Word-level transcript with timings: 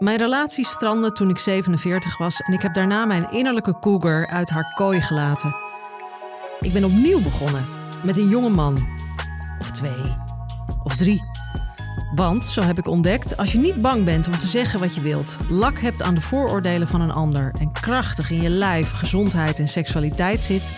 Mijn 0.00 0.18
relatie 0.18 0.64
strandde 0.66 1.12
toen 1.12 1.30
ik 1.30 1.38
47 1.38 2.18
was 2.18 2.40
en 2.40 2.52
ik 2.52 2.62
heb 2.62 2.74
daarna 2.74 3.04
mijn 3.04 3.30
innerlijke 3.30 3.78
cougar 3.78 4.26
uit 4.26 4.50
haar 4.50 4.72
kooi 4.74 5.00
gelaten. 5.00 5.56
Ik 6.60 6.72
ben 6.72 6.84
opnieuw 6.84 7.22
begonnen 7.22 7.66
met 8.04 8.16
een 8.16 8.28
jonge 8.28 8.48
man. 8.48 8.86
Of 9.58 9.70
twee. 9.70 10.14
Of 10.82 10.96
drie. 10.96 11.22
Want, 12.14 12.46
zo 12.46 12.62
heb 12.62 12.78
ik 12.78 12.88
ontdekt, 12.88 13.36
als 13.36 13.52
je 13.52 13.58
niet 13.58 13.80
bang 13.80 14.04
bent 14.04 14.26
om 14.26 14.38
te 14.38 14.46
zeggen 14.46 14.80
wat 14.80 14.94
je 14.94 15.00
wilt, 15.00 15.36
lak 15.48 15.78
hebt 15.78 16.02
aan 16.02 16.14
de 16.14 16.20
vooroordelen 16.20 16.88
van 16.88 17.00
een 17.00 17.12
ander 17.12 17.52
en 17.58 17.72
krachtig 17.72 18.30
in 18.30 18.42
je 18.42 18.50
lijf, 18.50 18.90
gezondheid 18.90 19.58
en 19.58 19.68
seksualiteit 19.68 20.42
zit, 20.42 20.72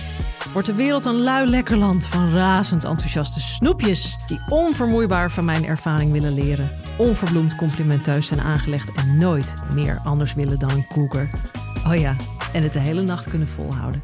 wordt 0.53 0.69
de 0.69 0.75
wereld 0.75 1.05
een 1.05 1.23
lui 1.23 1.47
lekker 1.47 1.77
land 1.77 2.07
van 2.07 2.33
razend 2.33 2.85
enthousiaste 2.85 3.41
snoepjes 3.41 4.19
die 4.27 4.41
onvermoeibaar 4.49 5.31
van 5.31 5.45
mijn 5.45 5.67
ervaring 5.67 6.13
willen 6.13 6.35
leren 6.35 6.71
onverbloemd 6.97 7.57
complimenteus 7.57 8.27
zijn 8.27 8.41
aangelegd 8.41 8.93
en 8.93 9.19
nooit 9.19 9.55
meer 9.75 10.01
anders 10.05 10.35
willen 10.35 10.59
dan 10.59 10.71
een 10.71 10.87
koeker. 10.87 11.31
Oh 11.87 11.95
ja, 11.95 12.17
en 12.53 12.63
het 12.63 12.73
de 12.73 12.79
hele 12.79 13.03
nacht 13.03 13.29
kunnen 13.29 13.49
volhouden. 13.49 14.03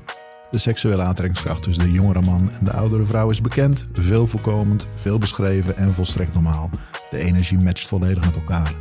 De 0.50 0.58
seksuele 0.58 1.02
aantrekkingskracht 1.02 1.62
tussen 1.62 1.84
de 1.84 1.91
jongere 1.91 2.20
man 2.20 2.50
en 2.58 2.64
de 2.64 2.72
oudere 2.72 3.04
vrouw 3.04 3.30
is 3.30 3.41
bekend, 3.41 3.86
veel 3.92 4.27
voorkomend, 4.27 4.86
veel 4.94 5.18
beschreven 5.18 5.77
en 5.77 5.94
volstrekt 5.94 6.34
normaal. 6.34 6.70
De 7.10 7.18
energie 7.18 7.58
matcht 7.58 7.86
volledig 7.86 8.24
met 8.24 8.36
elkaar. 8.36 8.74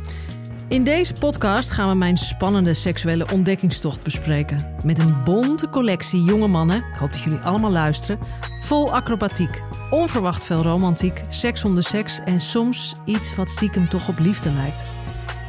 In 0.68 0.84
deze 0.84 1.12
podcast 1.12 1.70
gaan 1.70 1.88
we 1.88 1.94
mijn 1.94 2.16
spannende 2.16 2.74
seksuele 2.74 3.26
ontdekkingstocht 3.32 4.02
bespreken. 4.02 4.74
Met 4.84 4.98
een 4.98 5.24
bonte 5.24 5.68
collectie 5.68 6.22
jonge 6.22 6.46
mannen, 6.46 6.76
ik 6.76 6.98
hoop 6.98 7.12
dat 7.12 7.22
jullie 7.22 7.38
allemaal 7.38 7.70
luisteren, 7.70 8.18
vol 8.60 8.94
acrobatiek, 8.94 9.62
onverwacht 9.90 10.44
veel 10.44 10.62
romantiek, 10.62 11.24
seks 11.28 11.64
om 11.64 11.74
de 11.74 11.82
seks 11.82 12.20
en 12.24 12.40
soms 12.40 12.94
iets 13.04 13.34
wat 13.34 13.50
stiekem 13.50 13.88
toch 13.88 14.08
op 14.08 14.18
liefde 14.18 14.50
lijkt. 14.50 14.86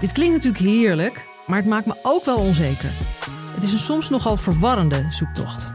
Dit 0.02 0.12
klinkt 0.12 0.36
natuurlijk 0.36 0.64
heerlijk, 0.64 1.26
maar 1.48 1.58
het 1.58 1.68
maakt 1.68 1.86
me 1.86 2.00
ook 2.04 2.26
wel 2.26 2.38
onzeker. 2.38 2.90
Het 3.54 3.64
is 3.64 3.72
een 3.72 3.80
soms 3.80 4.10
nogal 4.10 4.38
verwarrende 4.38 5.06
zoektocht. 5.10 5.72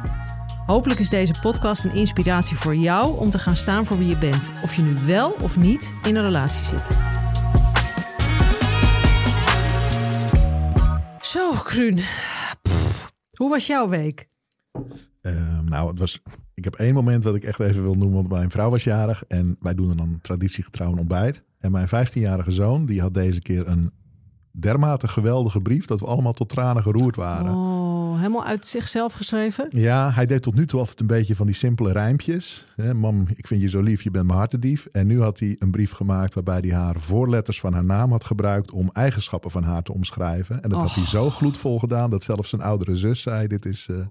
Hopelijk 0.67 1.01
is 1.01 1.11
deze 1.11 1.35
podcast 1.41 1.85
een 1.85 1.95
inspiratie 1.95 2.57
voor 2.57 2.77
jou 2.77 3.19
om 3.19 3.31
te 3.31 3.39
gaan 3.39 3.57
staan 3.57 3.85
voor 3.87 3.99
wie 3.99 4.09
je 4.09 4.17
bent, 4.17 4.53
of 4.63 4.75
je 4.75 4.83
nu 4.83 4.95
wel 5.07 5.31
of 5.31 5.57
niet 5.57 5.93
in 6.05 6.17
een 6.17 6.23
relatie 6.23 6.65
zit. 6.65 6.89
Zo, 11.21 11.53
Kruun. 11.53 12.01
Hoe 13.37 13.51
was 13.51 13.67
jouw 13.67 13.89
week? 13.89 14.29
Uh, 15.23 15.61
nou, 15.61 15.89
het 15.89 15.99
was, 15.99 16.23
ik 16.55 16.65
heb 16.65 16.75
één 16.75 16.95
moment 16.95 17.25
wat 17.25 17.35
ik 17.35 17.45
echt 17.45 17.61
even 17.61 17.83
wil 17.83 17.95
noemen. 17.95 18.17
Want 18.17 18.29
mijn 18.29 18.51
vrouw 18.51 18.71
was 18.71 18.85
jarig 18.85 19.25
en 19.29 19.57
wij 19.61 19.75
doen 19.75 19.97
dan 19.97 20.19
traditiegetrouw 20.23 20.91
een 20.91 20.99
ontbijt. 20.99 21.45
En 21.59 21.71
mijn 21.71 21.89
15-jarige 21.89 22.51
zoon, 22.51 22.87
die 22.87 23.01
had 23.01 23.15
deze 23.15 23.41
keer 23.41 23.69
een 23.69 23.93
dermate 24.51 25.09
geweldige 25.09 25.61
brief 25.61 25.87
dat 25.87 26.01
we 26.01 26.07
allemaal 26.07 26.33
tot 26.33 26.49
tranen 26.49 26.83
geroerd 26.83 27.17
waren. 27.17 27.55
Oh, 27.55 27.84
helemaal 28.17 28.45
uit 28.45 28.67
zichzelf 28.67 29.13
geschreven? 29.13 29.67
Ja, 29.71 30.13
hij 30.13 30.27
deed 30.27 30.43
tot 30.43 30.55
nu 30.55 30.67
toe 30.67 30.79
altijd 30.81 31.01
een 31.01 31.07
beetje 31.07 31.37
van 31.37 31.47
die 31.47 31.55
simpele 31.55 31.93
rijmpjes. 31.93 32.67
Mam, 32.95 33.27
ik 33.35 33.47
vind 33.47 33.63
je 33.63 33.69
zo 33.69 33.81
lief, 33.81 34.03
je 34.03 34.11
bent 34.11 34.27
mijn 34.27 34.39
hartedief. 34.39 34.87
En 34.93 35.07
nu 35.07 35.21
had 35.21 35.39
hij 35.39 35.57
een 35.59 35.71
brief 35.71 35.93
gemaakt 35.93 36.35
waarbij 36.35 36.59
hij 36.61 36.79
haar 36.79 37.01
voorletters 37.01 37.61
van 37.61 37.73
haar 37.73 37.85
naam 37.85 38.11
had 38.11 38.25
gebruikt 38.25 38.71
om 38.71 38.91
eigenschappen 38.93 39.51
van 39.51 39.63
haar 39.63 39.83
te 39.83 39.93
omschrijven. 39.93 40.63
En 40.63 40.71
dat 40.71 40.81
had 40.81 40.95
hij 40.95 41.07
zo 41.07 41.31
gloedvol 41.31 41.79
gedaan 41.79 42.11
dat 42.11 42.25
zelfs 42.25 42.49
zijn 42.49 42.63
oudere 42.63 42.97
zus 42.97 43.23
zei, 43.23 43.47
dit 43.47 43.65
is 43.65 43.89
uh, 43.91 44.07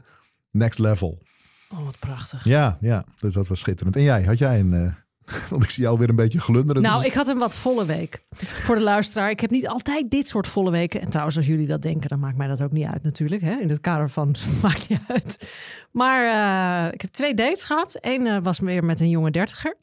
next 0.52 0.80
level. 0.80 1.22
Oh, 1.70 1.86
wat 1.86 2.00
prachtig. 2.00 2.44
Ja, 2.44 2.78
ja, 2.82 3.06
dus 3.20 3.34
dat 3.34 3.48
was 3.48 3.60
schitterend. 3.60 3.96
En 3.96 4.04
jij, 4.04 4.24
had 4.24 4.38
jij 4.38 4.60
een... 4.60 4.74
Uh, 4.74 4.92
want 5.50 5.64
ik 5.64 5.70
zie 5.70 5.84
jou 5.84 5.98
weer 5.98 6.10
een 6.10 6.16
beetje 6.16 6.42
glunderen. 6.42 6.82
Nou, 6.82 6.98
dus... 6.98 7.06
ik 7.06 7.14
had 7.14 7.28
een 7.28 7.38
wat 7.38 7.56
volle 7.56 7.86
week. 7.86 8.24
Voor 8.36 8.76
de 8.76 8.82
luisteraar. 8.82 9.30
Ik 9.30 9.40
heb 9.40 9.50
niet 9.50 9.68
altijd 9.68 10.12
dit 10.12 10.28
soort 10.28 10.48
volle 10.48 10.72
weken. 10.72 11.02
En 11.02 11.10
trouwens, 11.10 11.38
als 11.38 11.46
jullie 11.46 11.68
dat 11.68 11.82
denken, 11.82 12.10
dan 12.10 12.20
maakt 12.20 12.38
mij 12.38 12.48
dat 12.48 12.62
ook 12.62 12.72
niet 12.72 12.88
uit 12.88 13.04
natuurlijk. 13.04 13.42
Hè? 13.42 13.60
In 13.60 13.70
het 13.70 13.82
kader 13.82 14.10
van 14.10 14.36
maakt 14.64 14.90
niet 14.90 15.04
uit. 15.08 15.50
Maar 15.92 16.26
uh, 16.26 16.94
ik 16.94 17.02
heb 17.02 17.12
twee 17.12 17.34
dates 17.34 17.64
gehad. 17.64 17.98
Eén 18.02 18.26
uh, 18.26 18.38
was 18.42 18.60
meer 18.60 18.84
met 18.84 19.00
een 19.00 19.10
jonge 19.10 19.32
dertiger. 19.32 19.78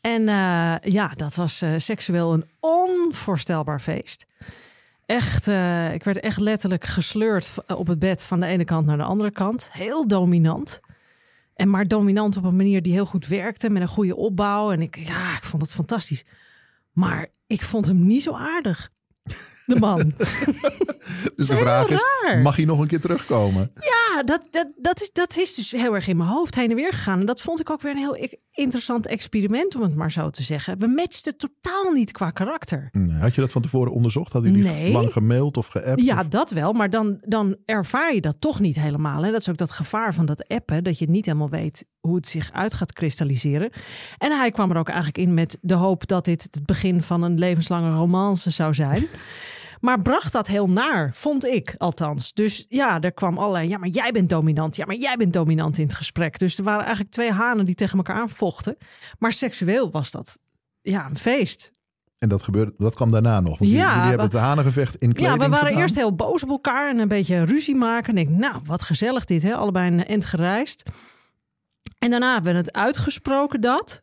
En 0.00 0.22
uh, 0.22 0.74
ja, 0.80 1.12
dat 1.14 1.34
was 1.34 1.64
seksueel 1.76 2.32
een 2.32 2.44
onvoorstelbaar 2.60 3.80
feest. 3.80 4.26
Echt, 5.06 5.46
ik 5.92 6.04
werd 6.04 6.20
echt 6.20 6.40
letterlijk 6.40 6.84
gesleurd 6.84 7.54
op 7.66 7.86
het 7.86 7.98
bed 7.98 8.24
van 8.24 8.40
de 8.40 8.46
ene 8.46 8.64
kant 8.64 8.86
naar 8.86 8.96
de 8.96 9.02
andere 9.02 9.30
kant. 9.30 9.68
Heel 9.72 10.08
dominant. 10.08 10.80
En 11.58 11.70
maar 11.70 11.88
dominant 11.88 12.36
op 12.36 12.44
een 12.44 12.56
manier 12.56 12.82
die 12.82 12.92
heel 12.92 13.06
goed 13.06 13.26
werkte, 13.26 13.70
met 13.70 13.82
een 13.82 13.88
goede 13.88 14.16
opbouw. 14.16 14.72
En 14.72 14.82
ik, 14.82 14.96
ja, 14.96 15.36
ik 15.36 15.44
vond 15.44 15.62
het 15.62 15.72
fantastisch. 15.72 16.24
Maar 16.92 17.26
ik 17.46 17.62
vond 17.62 17.86
hem 17.86 18.06
niet 18.06 18.22
zo 18.22 18.34
aardig. 18.34 18.90
De 19.68 19.78
man. 19.78 19.98
dus 21.36 21.48
de 21.48 21.56
vraag 21.56 21.88
is, 21.88 22.04
mag 22.42 22.56
hij 22.56 22.64
nog 22.64 22.78
een 22.78 22.86
keer 22.86 23.00
terugkomen? 23.00 23.70
Ja, 23.74 24.22
dat, 24.22 24.46
dat, 24.50 24.66
dat, 24.76 25.00
is, 25.00 25.10
dat 25.12 25.36
is 25.36 25.54
dus 25.54 25.70
heel 25.70 25.94
erg 25.94 26.08
in 26.08 26.16
mijn 26.16 26.28
hoofd 26.28 26.54
heen 26.54 26.70
en 26.70 26.76
weer 26.76 26.92
gegaan. 26.92 27.20
En 27.20 27.26
dat 27.26 27.40
vond 27.40 27.60
ik 27.60 27.70
ook 27.70 27.80
weer 27.80 27.92
een 27.92 27.98
heel 27.98 28.38
interessant 28.52 29.06
experiment, 29.06 29.74
om 29.74 29.82
het 29.82 29.94
maar 29.94 30.12
zo 30.12 30.30
te 30.30 30.42
zeggen. 30.42 30.78
We 30.78 30.86
matchten 30.86 31.36
totaal 31.36 31.92
niet 31.92 32.12
qua 32.12 32.30
karakter. 32.30 32.88
Nee, 32.92 33.18
had 33.18 33.34
je 33.34 33.40
dat 33.40 33.52
van 33.52 33.62
tevoren 33.62 33.92
onderzocht? 33.92 34.32
Hadden 34.32 34.52
jullie 34.52 34.70
nee. 34.70 34.92
lang 34.92 35.12
gemaild 35.12 35.56
of 35.56 35.66
geappt? 35.66 36.00
Ja, 36.00 36.20
of? 36.20 36.28
dat 36.28 36.50
wel. 36.50 36.72
Maar 36.72 36.90
dan, 36.90 37.18
dan 37.20 37.56
ervaar 37.64 38.14
je 38.14 38.20
dat 38.20 38.40
toch 38.40 38.60
niet 38.60 38.80
helemaal. 38.80 39.24
En 39.24 39.32
dat 39.32 39.40
is 39.40 39.48
ook 39.48 39.56
dat 39.56 39.70
gevaar 39.70 40.14
van 40.14 40.26
dat 40.26 40.48
appen, 40.48 40.84
dat 40.84 40.98
je 40.98 41.08
niet 41.08 41.26
helemaal 41.26 41.50
weet 41.50 41.84
hoe 42.00 42.16
het 42.16 42.26
zich 42.26 42.52
uit 42.52 42.74
gaat 42.74 42.92
kristalliseren. 42.92 43.70
En 44.18 44.32
hij 44.32 44.50
kwam 44.50 44.70
er 44.70 44.76
ook 44.76 44.88
eigenlijk 44.88 45.18
in 45.18 45.34
met 45.34 45.58
de 45.60 45.74
hoop 45.74 46.06
dat 46.06 46.24
dit 46.24 46.42
het 46.42 46.66
begin 46.66 47.02
van 47.02 47.22
een 47.22 47.38
levenslange 47.38 47.90
romance 47.90 48.50
zou 48.50 48.74
zijn. 48.74 49.06
Maar 49.80 50.02
bracht 50.02 50.32
dat 50.32 50.46
heel 50.46 50.68
naar, 50.68 51.10
vond 51.14 51.44
ik 51.44 51.74
althans. 51.78 52.32
Dus 52.32 52.64
ja, 52.68 53.00
er 53.00 53.12
kwam 53.12 53.38
allerlei. 53.38 53.68
Ja, 53.68 53.78
maar 53.78 53.88
jij 53.88 54.10
bent 54.12 54.28
dominant. 54.28 54.76
Ja, 54.76 54.86
maar 54.86 54.96
jij 54.96 55.16
bent 55.16 55.32
dominant 55.32 55.78
in 55.78 55.84
het 55.86 55.94
gesprek. 55.94 56.38
Dus 56.38 56.58
er 56.58 56.64
waren 56.64 56.80
eigenlijk 56.80 57.10
twee 57.10 57.32
hanen 57.32 57.66
die 57.66 57.74
tegen 57.74 57.96
elkaar 57.96 58.16
aanvochten. 58.16 58.76
Maar 59.18 59.32
seksueel 59.32 59.90
was 59.90 60.10
dat 60.10 60.38
ja, 60.82 61.06
een 61.06 61.18
feest. 61.18 61.70
En 62.18 62.28
dat 62.28 62.42
gebeurde, 62.42 62.74
dat 62.78 62.94
kwam 62.94 63.10
daarna 63.10 63.40
nog. 63.40 63.58
Want 63.58 63.70
Ja, 63.70 63.76
jullie 63.94 64.08
hebben 64.08 64.30
we- 64.30 64.36
het 64.36 64.44
hanengevecht 64.46 64.94
in 64.96 65.12
kleding 65.12 65.36
Ja, 65.38 65.44
we 65.44 65.50
waren 65.50 65.66
gedaan. 65.66 65.82
eerst 65.82 65.94
heel 65.94 66.14
boos 66.14 66.42
op 66.42 66.48
elkaar 66.48 66.90
en 66.90 66.98
een 66.98 67.08
beetje 67.08 67.44
ruzie 67.44 67.74
maken. 67.76 68.16
En 68.16 68.18
ik, 68.18 68.28
nou, 68.28 68.60
wat 68.64 68.82
gezellig 68.82 69.24
dit, 69.24 69.42
hè? 69.42 69.54
Allebei 69.54 69.90
een 69.90 70.06
end 70.06 70.24
gereisd. 70.24 70.82
En 71.98 72.10
daarna 72.10 72.32
hebben 72.34 72.52
we 72.52 72.58
het 72.58 72.72
uitgesproken 72.72 73.60
dat. 73.60 74.02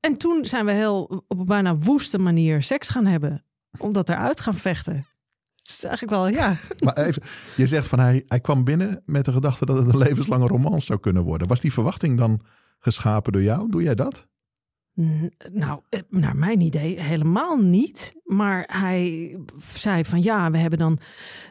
En 0.00 0.16
toen 0.16 0.44
zijn 0.44 0.64
we 0.64 0.72
heel 0.72 1.24
op 1.28 1.38
een 1.38 1.44
bijna 1.44 1.76
woeste 1.76 2.18
manier 2.18 2.62
seks 2.62 2.88
gaan 2.88 3.06
hebben. 3.06 3.44
Omdat 3.78 4.08
eruit 4.08 4.40
gaan 4.40 4.54
vechten. 4.54 5.06
Is 5.70 5.84
eigenlijk 5.84 6.12
wel, 6.12 6.28
ja. 6.28 6.54
Maar 6.84 6.96
even, 6.96 7.22
je 7.56 7.66
zegt 7.66 7.88
van 7.88 7.98
hij, 7.98 8.24
hij 8.28 8.40
kwam 8.40 8.64
binnen 8.64 9.02
met 9.06 9.24
de 9.24 9.32
gedachte 9.32 9.66
dat 9.66 9.76
het 9.76 9.88
een 9.88 9.98
levenslange 9.98 10.46
romance 10.46 10.86
zou 10.86 11.00
kunnen 11.00 11.22
worden. 11.22 11.48
Was 11.48 11.60
die 11.60 11.72
verwachting 11.72 12.18
dan 12.18 12.40
geschapen 12.78 13.32
door 13.32 13.42
jou? 13.42 13.70
Doe 13.70 13.82
jij 13.82 13.94
dat? 13.94 14.28
Nou, 15.52 15.80
eh, 15.88 16.00
naar 16.08 16.36
mijn 16.36 16.60
idee 16.60 17.00
helemaal 17.00 17.56
niet. 17.56 18.14
Maar 18.24 18.64
hij 18.72 19.36
zei 19.60 20.04
van 20.04 20.22
ja, 20.22 20.50
we 20.50 20.58
hebben 20.58 20.78
dan 20.78 20.98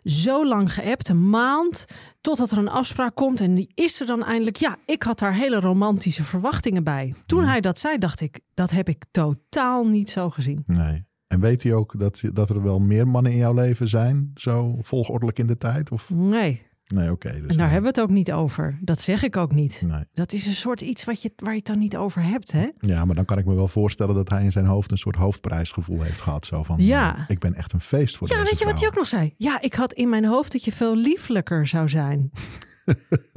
zo 0.04 0.48
lang 0.48 0.74
geappt, 0.74 1.10
een 1.10 1.30
maand, 1.30 1.86
totdat 2.22 2.52
er 2.52 2.58
een 2.58 2.70
afspraak 2.70 3.16
komt. 3.16 3.42
En 3.42 3.56
die 3.56 3.72
is 3.74 4.00
er 4.00 4.06
dan 4.06 4.24
eindelijk. 4.24 4.58
Ja, 4.58 4.78
ik 4.86 5.04
had 5.04 5.20
daar 5.20 5.34
hele 5.34 5.60
romantische 5.60 6.24
verwachtingen 6.24 6.84
bij. 6.84 7.14
Toen 7.26 7.44
hij 7.44 7.62
dat 7.62 7.80
zei, 7.80 7.98
dacht 7.98 8.22
ik, 8.22 8.40
dat 8.54 8.72
heb 8.72 8.90
ik 8.90 9.06
totaal 9.12 9.88
niet 9.88 10.10
zo 10.10 10.30
gezien. 10.30 10.64
Nee. 10.66 11.08
En 11.30 11.40
weet 11.40 11.64
hij 11.64 11.74
ook 11.74 12.00
dat, 12.00 12.22
dat 12.34 12.50
er 12.50 12.64
wel 12.64 12.80
meer 12.80 13.08
mannen 13.08 13.32
in 13.32 13.38
jouw 13.38 13.54
leven 13.54 13.88
zijn? 13.88 14.32
Zo 14.36 14.78
volgordelijk 14.82 15.40
in 15.40 15.48
de 15.48 15.58
tijd? 15.58 15.92
Of? 15.92 16.10
Nee, 16.10 16.68
Nee, 16.94 17.12
oké. 17.12 17.32
dus 17.32 17.42
en 17.52 17.58
daar 17.58 17.72
hebben 17.72 17.82
we 17.94 18.00
het 18.00 18.10
ook 18.10 18.16
niet 18.16 18.32
over. 18.32 18.80
Dat 18.82 19.00
zeg 19.02 19.24
ik 19.24 19.38
ook 19.38 19.52
niet. 19.54 19.82
Nee. 19.88 20.04
Dat 20.14 20.34
is 20.34 20.46
een 20.46 20.54
soort 20.54 20.82
iets 20.82 21.06
wat 21.06 21.22
je, 21.22 21.32
waar 21.36 21.52
je 21.52 21.58
het 21.58 21.68
dan 21.68 21.78
niet 21.80 21.98
over 21.98 22.24
hebt, 22.24 22.52
hè? 22.52 22.68
Ja, 22.80 23.06
maar 23.06 23.16
dan 23.16 23.26
kan 23.26 23.38
ik 23.38 23.46
me 23.46 23.54
wel 23.54 23.68
voorstellen 23.68 24.16
dat 24.16 24.30
hij 24.30 24.44
in 24.44 24.52
zijn 24.52 24.66
hoofd 24.66 24.92
een 24.92 24.98
soort 24.98 25.16
hoofdprijsgevoel 25.16 26.02
heeft 26.02 26.22
gehad. 26.22 26.46
Zo 26.46 26.64
van, 26.64 26.76
Ja. 26.80 27.16
eh, 27.18 27.24
ik 27.28 27.40
ben 27.40 27.54
echt 27.54 27.74
een 27.74 27.82
feest 27.82 28.18
voor 28.18 28.28
Ja, 28.30 28.44
weet 28.44 28.60
je 28.60 28.66
wat 28.66 28.80
hij 28.80 28.88
ook 28.88 28.96
nog 28.96 29.08
zei? 29.08 29.34
Ja, 29.38 29.62
ik 29.62 29.74
had 29.74 29.94
in 29.94 30.10
mijn 30.10 30.26
hoofd 30.26 30.52
dat 30.52 30.64
je 30.64 30.72
veel 30.72 30.96
lieflijker 30.96 31.68
zou 31.68 31.90
zijn. 31.90 32.32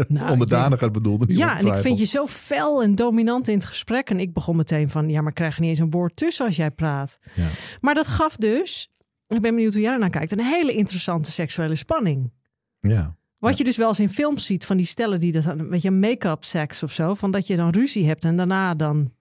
Nou, 0.09 0.31
Onderdanigheid 0.31 0.93
bedoelde 0.93 1.35
Ja, 1.35 1.59
en 1.59 1.67
ik 1.67 1.77
vind 1.77 1.99
je 1.99 2.05
zo 2.05 2.27
fel 2.27 2.83
en 2.83 2.95
dominant 2.95 3.49
in 3.49 3.55
het 3.55 3.65
gesprek. 3.65 4.11
En 4.11 4.21
ik 4.21 4.33
begon 4.33 4.57
meteen 4.57 4.91
van, 4.91 5.09
ja, 5.09 5.21
maar 5.21 5.29
ik 5.29 5.35
krijg 5.35 5.59
niet 5.59 5.69
eens 5.69 5.79
een 5.79 5.91
woord 5.91 6.17
tussen 6.17 6.47
als 6.47 6.57
jij 6.57 6.71
praat. 6.71 7.19
Ja. 7.35 7.47
Maar 7.81 7.95
dat 7.95 8.07
gaf 8.07 8.37
dus, 8.37 8.93
ik 9.27 9.41
ben 9.41 9.55
benieuwd 9.55 9.73
hoe 9.73 9.83
jij 9.83 9.93
ernaar 9.93 10.11
kijkt, 10.11 10.33
een 10.33 10.41
hele 10.41 10.73
interessante 10.73 11.31
seksuele 11.31 11.75
spanning. 11.75 12.33
Ja. 12.79 13.17
Wat 13.39 13.59
je 13.59 13.65
dus 13.65 13.77
wel 13.77 13.89
eens 13.89 14.01
in 14.01 14.09
films 14.09 14.47
ziet 14.47 14.65
van 14.65 14.77
die 14.77 14.87
stellen 14.87 15.21
die 15.21 15.33
dat, 15.33 15.45
een 15.45 15.69
beetje 15.69 15.91
make-up 15.91 16.45
seks 16.45 16.83
of 16.83 16.93
zo. 16.93 17.15
Van 17.15 17.31
dat 17.31 17.47
je 17.47 17.57
dan 17.57 17.71
ruzie 17.71 18.07
hebt 18.07 18.25
en 18.25 18.37
daarna 18.37 18.75
dan 18.75 19.13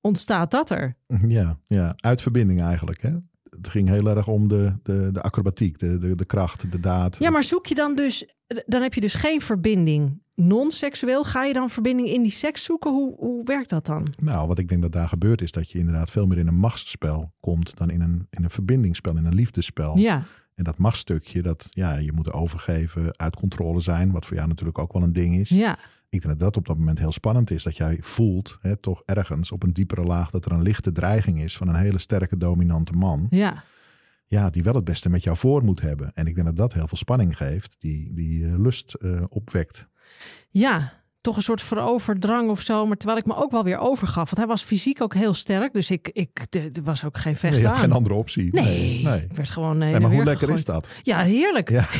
ontstaat 0.00 0.50
dat 0.50 0.70
er. 0.70 0.94
Ja, 1.26 1.58
ja, 1.66 1.94
uit 1.96 2.22
verbinding 2.22 2.62
eigenlijk. 2.62 3.02
Hè? 3.02 3.16
Het 3.60 3.70
ging 3.70 3.88
heel 3.88 4.08
erg 4.16 4.28
om 4.28 4.48
de, 4.48 4.72
de, 4.82 5.08
de 5.12 5.22
acrobatiek, 5.22 5.78
de, 5.78 5.98
de, 5.98 6.14
de 6.14 6.24
kracht, 6.24 6.72
de 6.72 6.80
daad. 6.80 7.16
Ja, 7.18 7.30
maar 7.30 7.44
zoek 7.44 7.66
je 7.66 7.74
dan 7.74 7.94
dus, 7.94 8.34
dan 8.66 8.82
heb 8.82 8.94
je 8.94 9.00
dus 9.00 9.14
geen 9.14 9.40
verbinding 9.40 10.22
non-seksueel. 10.34 11.24
Ga 11.24 11.44
je 11.44 11.52
dan 11.52 11.70
verbinding 11.70 12.08
in 12.08 12.22
die 12.22 12.30
seks 12.30 12.64
zoeken? 12.64 12.90
Hoe, 12.90 13.14
hoe 13.16 13.44
werkt 13.44 13.70
dat 13.70 13.86
dan? 13.86 14.06
Nou, 14.22 14.48
wat 14.48 14.58
ik 14.58 14.68
denk 14.68 14.82
dat 14.82 14.92
daar 14.92 15.08
gebeurt 15.08 15.42
is 15.42 15.50
dat 15.50 15.70
je 15.70 15.78
inderdaad 15.78 16.10
veel 16.10 16.26
meer 16.26 16.38
in 16.38 16.46
een 16.46 16.54
machtsspel 16.54 17.32
komt 17.40 17.76
dan 17.76 17.90
in 17.90 18.00
een, 18.00 18.26
in 18.30 18.44
een 18.44 18.50
verbindingsspel, 18.50 19.16
in 19.16 19.24
een 19.24 19.34
liefdesspel. 19.34 19.98
Ja, 19.98 20.24
En 20.54 20.64
dat 20.64 20.78
machtstukje, 20.78 21.42
dat 21.42 21.66
ja, 21.70 21.96
je 21.96 22.12
moet 22.12 22.32
overgeven, 22.32 23.18
uit 23.18 23.36
controle 23.36 23.80
zijn, 23.80 24.12
wat 24.12 24.26
voor 24.26 24.36
jou 24.36 24.48
natuurlijk 24.48 24.78
ook 24.78 24.92
wel 24.92 25.02
een 25.02 25.12
ding 25.12 25.36
is. 25.36 25.48
ja, 25.48 25.78
Ik 26.10 26.22
denk 26.22 26.38
dat 26.38 26.38
dat 26.38 26.56
op 26.56 26.66
dat 26.66 26.78
moment 26.78 26.98
heel 26.98 27.12
spannend 27.12 27.50
is. 27.50 27.62
Dat 27.62 27.76
jij 27.76 27.96
voelt, 28.00 28.58
hè, 28.60 28.76
toch 28.76 29.02
ergens 29.04 29.52
op 29.52 29.62
een 29.62 29.72
diepere 29.72 30.02
laag, 30.02 30.30
dat 30.30 30.44
er 30.44 30.52
een 30.52 30.62
lichte 30.62 30.92
dreiging 30.92 31.40
is 31.40 31.56
van 31.56 31.68
een 31.68 31.74
hele 31.74 31.98
sterke 31.98 32.36
dominante 32.36 32.92
man. 32.92 33.26
ja. 33.30 33.64
Ja, 34.26 34.50
die 34.50 34.62
wel 34.62 34.74
het 34.74 34.84
beste 34.84 35.08
met 35.10 35.22
jou 35.22 35.36
voor 35.36 35.64
moet 35.64 35.80
hebben. 35.80 36.10
En 36.14 36.26
ik 36.26 36.34
denk 36.34 36.46
dat 36.46 36.56
dat 36.56 36.72
heel 36.72 36.88
veel 36.88 36.96
spanning 36.96 37.36
geeft, 37.36 37.76
die, 37.78 38.14
die 38.14 38.46
eh, 38.46 38.58
lust 38.58 38.94
eh, 38.94 39.22
opwekt. 39.28 39.88
Ja, 40.50 40.99
toch 41.20 41.36
een 41.36 41.42
soort 41.42 41.62
veroverdrang 41.62 42.48
of 42.48 42.60
zo. 42.60 42.86
Maar 42.86 42.96
terwijl 42.96 43.18
ik 43.20 43.26
me 43.26 43.36
ook 43.36 43.50
wel 43.50 43.64
weer 43.64 43.78
overgaf. 43.78 44.24
Want 44.24 44.36
hij 44.36 44.46
was 44.46 44.62
fysiek 44.62 45.02
ook 45.02 45.14
heel 45.14 45.34
sterk. 45.34 45.72
Dus 45.74 45.90
ik, 45.90 46.10
ik, 46.12 46.46
er 46.50 46.70
was 46.84 47.04
ook 47.04 47.18
geen 47.18 47.36
vecht 47.36 47.56
je 47.56 47.66
had 47.66 47.76
geen 47.76 47.92
andere 47.92 48.14
optie. 48.14 48.48
Nee, 48.52 49.02
nee. 49.04 49.20
ik 49.30 49.36
werd 49.36 49.50
gewoon. 49.50 49.78
Nee, 49.78 50.00
maar 50.00 50.10
hoe 50.10 50.24
lekker 50.24 50.50
is 50.50 50.64
dat? 50.64 50.88
Ja, 51.02 51.18
heerlijk. 51.22 51.70
Ja. 51.70 51.86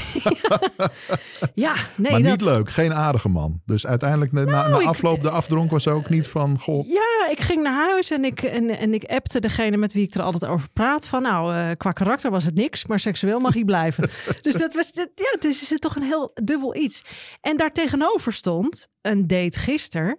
Ja, 1.54 1.74
nee, 1.96 2.10
maar 2.12 2.22
dat... 2.22 2.30
niet 2.30 2.40
leuk, 2.40 2.70
geen 2.70 2.94
aardige 2.94 3.28
man. 3.28 3.60
Dus 3.66 3.86
uiteindelijk, 3.86 4.32
na, 4.32 4.44
na 4.44 4.68
Nou, 4.68 4.82
ik- 4.82 4.88
afloop, 4.88 5.22
de 5.22 5.30
afdronk 5.30 5.70
was 5.70 5.88
ook 5.88 6.08
niet 6.08 6.26
van, 6.26 6.58
goh, 6.60 6.86
Ja, 6.88 7.30
ik 7.30 7.40
ging 7.40 7.62
naar 7.62 7.88
huis 7.88 8.10
en 8.10 8.24
ik, 8.24 8.42
en, 8.42 8.70
en 8.78 8.94
ik 8.94 9.04
appte 9.04 9.40
degene 9.40 9.76
met 9.76 9.92
wie 9.92 10.06
ik 10.06 10.14
er 10.14 10.22
altijd 10.22 10.50
over 10.52 10.68
praat. 10.72 11.06
Van 11.06 11.22
nou, 11.22 11.54
eh, 11.54 11.68
qua 11.76 11.92
karakter 11.92 12.30
was 12.30 12.44
het 12.44 12.54
niks, 12.54 12.86
maar 12.86 13.00
seksueel 13.00 13.40
mag 13.40 13.54
hij 13.54 13.64
blijven. 13.64 14.10
dus 14.42 14.54
dat 14.54 14.74
was, 14.74 14.92
dat- 14.92 15.10
ja, 15.14 15.30
het 15.30 15.44
is, 15.44 15.60
het 15.60 15.70
is 15.70 15.78
toch 15.78 15.96
een 15.96 16.02
heel 16.02 16.30
dubbel 16.42 16.76
iets. 16.76 17.04
En 17.40 17.56
daar 17.56 17.72
tegenover 17.72 18.32
stond 18.32 18.88
een 19.02 19.26
date 19.26 19.58
gisteren. 19.58 20.18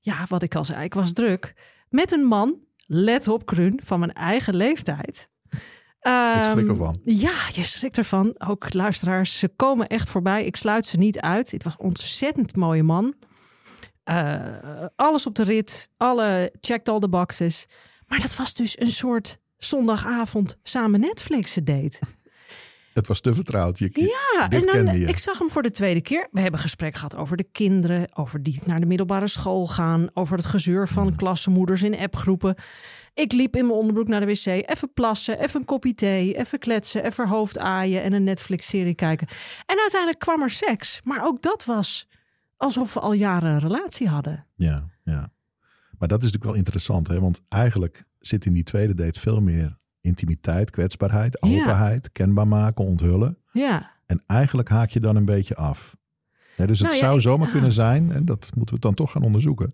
Ja, 0.00 0.26
wat 0.28 0.42
ik 0.42 0.54
al 0.54 0.64
zei, 0.64 0.84
ik 0.84 0.94
was 0.94 1.12
druk. 1.12 1.54
Met 1.88 2.12
een 2.12 2.24
man, 2.24 2.60
let 2.86 3.28
op 3.28 3.46
Krun, 3.46 3.80
van 3.84 3.98
mijn 3.98 4.12
eigen 4.12 4.56
leeftijd. 4.56 5.28
ik 5.50 6.44
schrik 6.44 6.56
Ehm, 6.56 6.68
ervan. 6.68 7.00
Ja, 7.04 7.36
je 7.52 7.62
schrikt 7.64 7.98
ervan. 7.98 8.34
Ook 8.38 8.72
luisteraars, 8.74 9.38
ze 9.38 9.48
komen 9.48 9.86
echt 9.86 10.08
voorbij. 10.08 10.44
Ik 10.44 10.56
sluit 10.56 10.86
ze 10.86 10.96
niet 10.96 11.20
uit. 11.20 11.50
Het 11.50 11.62
was 11.62 11.72
een 11.72 11.84
ontzettend 11.84 12.56
mooie 12.56 12.82
man. 12.82 13.14
Eh, 14.04 14.44
alles 14.96 15.26
op 15.26 15.34
de 15.34 15.42
rit. 15.42 15.90
Alle 15.96 16.52
checked 16.60 16.88
all 16.88 16.98
the 17.00 17.08
boxes. 17.08 17.66
Maar 18.06 18.20
dat 18.20 18.36
was 18.36 18.54
dus 18.54 18.80
een 18.80 18.90
soort 18.90 19.38
zondagavond 19.56 20.58
samen 20.62 21.00
Netflixen 21.00 21.64
date. 21.64 21.98
Het 22.98 23.06
was 23.06 23.20
te 23.20 23.34
vertrouwd. 23.34 23.78
Je, 23.78 23.90
Ja, 23.92 24.48
dit 24.48 24.66
en 24.66 24.84
dan, 24.84 24.98
je. 24.98 25.06
ik 25.06 25.18
zag 25.18 25.38
hem 25.38 25.50
voor 25.50 25.62
de 25.62 25.70
tweede 25.70 26.00
keer. 26.00 26.28
We 26.30 26.40
hebben 26.40 26.60
gesprek 26.60 26.94
gehad 26.94 27.16
over 27.16 27.36
de 27.36 27.48
kinderen, 27.52 28.08
over 28.12 28.42
die 28.42 28.60
naar 28.64 28.80
de 28.80 28.86
middelbare 28.86 29.28
school 29.28 29.66
gaan, 29.66 30.08
over 30.14 30.36
het 30.36 30.46
gezeur 30.46 30.88
van 30.88 31.16
klassenmoeders 31.16 31.82
in 31.82 31.98
appgroepen. 31.98 32.54
Ik 33.14 33.32
liep 33.32 33.56
in 33.56 33.66
mijn 33.66 33.78
onderbroek 33.78 34.08
naar 34.08 34.20
de 34.20 34.26
wc, 34.26 34.46
even 34.46 34.92
plassen, 34.92 35.40
even 35.40 35.60
een 35.60 35.66
kopje 35.66 35.94
thee, 35.94 36.36
even 36.36 36.58
kletsen, 36.58 37.04
even 37.04 37.28
hoofd 37.28 37.58
aaien 37.58 38.02
en 38.02 38.12
een 38.12 38.24
Netflix-serie 38.24 38.94
kijken. 38.94 39.26
En 39.66 39.78
uiteindelijk 39.78 40.20
kwam 40.20 40.42
er 40.42 40.50
seks, 40.50 41.00
maar 41.04 41.24
ook 41.24 41.42
dat 41.42 41.64
was 41.64 42.08
alsof 42.56 42.94
we 42.94 43.00
al 43.00 43.12
jaren 43.12 43.50
een 43.50 43.58
relatie 43.58 44.08
hadden. 44.08 44.46
Ja, 44.54 44.90
ja. 45.04 45.32
Maar 45.98 46.08
dat 46.08 46.18
is 46.18 46.24
natuurlijk 46.24 46.44
wel 46.44 46.54
interessant, 46.54 47.08
hè? 47.08 47.20
want 47.20 47.40
eigenlijk 47.48 48.04
zit 48.18 48.44
in 48.44 48.52
die 48.52 48.62
tweede 48.62 48.94
date 48.94 49.20
veel 49.20 49.40
meer 49.40 49.77
intimiteit, 50.00 50.70
kwetsbaarheid, 50.70 51.38
Ja. 51.40 51.48
openheid, 51.60 52.12
kenbaar 52.12 52.48
maken, 52.48 52.84
onthullen. 52.84 53.38
Ja, 53.52 53.96
En 54.06 54.22
eigenlijk 54.26 54.68
haak 54.68 54.90
je 54.90 55.00
dan 55.00 55.16
een 55.16 55.24
beetje 55.24 55.56
af. 55.56 55.96
Dus 56.56 56.78
het 56.78 56.88
Nou 56.88 57.00
zou 57.00 57.14
ik- 57.16 57.20
zomaar 57.20 57.46
ah. 57.46 57.52
kunnen 57.52 57.72
zijn, 57.72 58.12
en 58.12 58.24
dat 58.24 58.50
moeten 58.54 58.74
we 58.74 58.80
dan 58.80 58.94
toch 58.94 59.12
gaan 59.12 59.22
onderzoeken, 59.22 59.72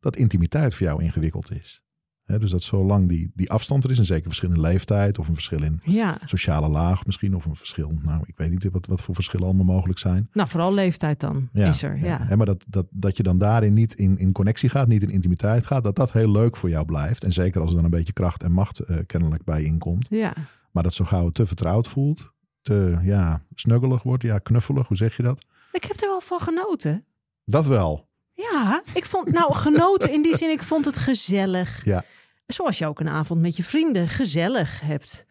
dat 0.00 0.16
intimiteit 0.16 0.74
voor 0.74 0.86
jou 0.86 1.02
ingewikkeld 1.02 1.50
is. 1.52 1.82
Dus 2.26 2.50
dat 2.50 2.62
zolang 2.62 3.08
die, 3.08 3.30
die 3.34 3.50
afstand 3.50 3.84
er 3.84 3.90
is, 3.90 3.98
en 3.98 4.04
zeker 4.04 4.24
verschil 4.24 4.50
in 4.50 4.60
leeftijd 4.60 5.18
of 5.18 5.28
een 5.28 5.34
verschil 5.34 5.62
in 5.62 5.80
ja. 5.84 6.18
sociale 6.24 6.68
laag 6.68 7.06
misschien, 7.06 7.34
of 7.34 7.44
een 7.44 7.56
verschil, 7.56 7.92
nou 8.02 8.22
ik 8.26 8.36
weet 8.36 8.50
niet 8.50 8.68
wat, 8.70 8.86
wat 8.86 9.02
voor 9.02 9.14
verschillen 9.14 9.46
allemaal 9.46 9.64
mogelijk 9.64 9.98
zijn. 9.98 10.28
Nou, 10.32 10.48
vooral 10.48 10.74
leeftijd 10.74 11.20
dan 11.20 11.48
is 11.52 11.82
er. 11.82 11.98
Ja. 11.98 12.26
Hè, 12.26 12.36
maar 12.36 12.46
dat, 12.46 12.64
dat, 12.68 12.86
dat 12.90 13.16
je 13.16 13.22
dan 13.22 13.38
daarin 13.38 13.74
niet 13.74 13.94
in, 13.94 14.18
in 14.18 14.32
connectie 14.32 14.68
gaat, 14.68 14.88
niet 14.88 15.02
in 15.02 15.10
intimiteit 15.10 15.66
gaat, 15.66 15.84
dat 15.84 15.96
dat 15.96 16.12
heel 16.12 16.30
leuk 16.30 16.56
voor 16.56 16.68
jou 16.68 16.84
blijft. 16.84 17.24
En 17.24 17.32
zeker 17.32 17.60
als 17.60 17.70
er 17.70 17.76
dan 17.76 17.84
een 17.84 17.90
beetje 17.90 18.12
kracht 18.12 18.42
en 18.42 18.52
macht 18.52 18.78
eh, 18.78 18.96
kennelijk 19.06 19.44
bij 19.44 19.62
inkomt. 19.62 20.06
ja. 20.10 20.32
Maar 20.70 20.82
dat 20.82 20.94
zo 20.94 21.04
gauw 21.04 21.24
het 21.24 21.34
te 21.34 21.46
vertrouwd 21.46 21.88
voelt, 21.88 22.32
te 22.62 22.98
ja, 23.02 23.42
snuggelig 23.54 24.02
wordt, 24.02 24.22
ja, 24.22 24.38
knuffelig, 24.38 24.88
hoe 24.88 24.96
zeg 24.96 25.16
je 25.16 25.22
dat? 25.22 25.44
Ik 25.72 25.84
heb 25.84 26.00
er 26.00 26.08
wel 26.08 26.20
van 26.20 26.40
genoten. 26.40 27.04
Dat 27.44 27.66
wel. 27.66 28.08
Ja, 28.34 28.82
ik 28.94 29.06
vond 29.06 29.32
nou 29.32 29.54
genoten 29.54 30.12
in 30.12 30.22
die 30.22 30.36
zin, 30.36 30.50
ik 30.50 30.62
vond 30.62 30.84
het 30.84 30.96
gezellig. 30.96 31.84
Ja. 31.84 32.04
Zoals 32.46 32.78
je 32.78 32.86
ook 32.86 33.00
een 33.00 33.08
avond 33.08 33.40
met 33.40 33.56
je 33.56 33.64
vrienden 33.64 34.08
gezellig 34.08 34.80
hebt. 34.80 35.26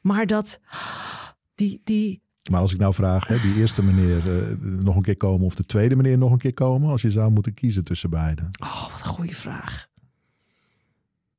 Maar 0.00 0.26
dat, 0.26 0.60
die, 1.54 1.80
die, 1.84 2.22
Maar 2.50 2.60
als 2.60 2.72
ik 2.72 2.78
nou 2.78 2.94
vraag, 2.94 3.26
hè, 3.26 3.40
die 3.40 3.54
eerste 3.54 3.82
meneer 3.82 4.18
eh, 4.40 4.56
nog 4.60 4.96
een 4.96 5.02
keer 5.02 5.16
komen 5.16 5.46
of 5.46 5.54
de 5.54 5.64
tweede 5.64 5.96
meneer 5.96 6.18
nog 6.18 6.32
een 6.32 6.38
keer 6.38 6.54
komen, 6.54 6.90
als 6.90 7.02
je 7.02 7.10
zou 7.10 7.30
moeten 7.30 7.54
kiezen 7.54 7.84
tussen 7.84 8.10
beiden. 8.10 8.48
oh 8.62 8.90
wat 8.90 9.00
een 9.00 9.06
goede 9.06 9.34
vraag. 9.34 9.88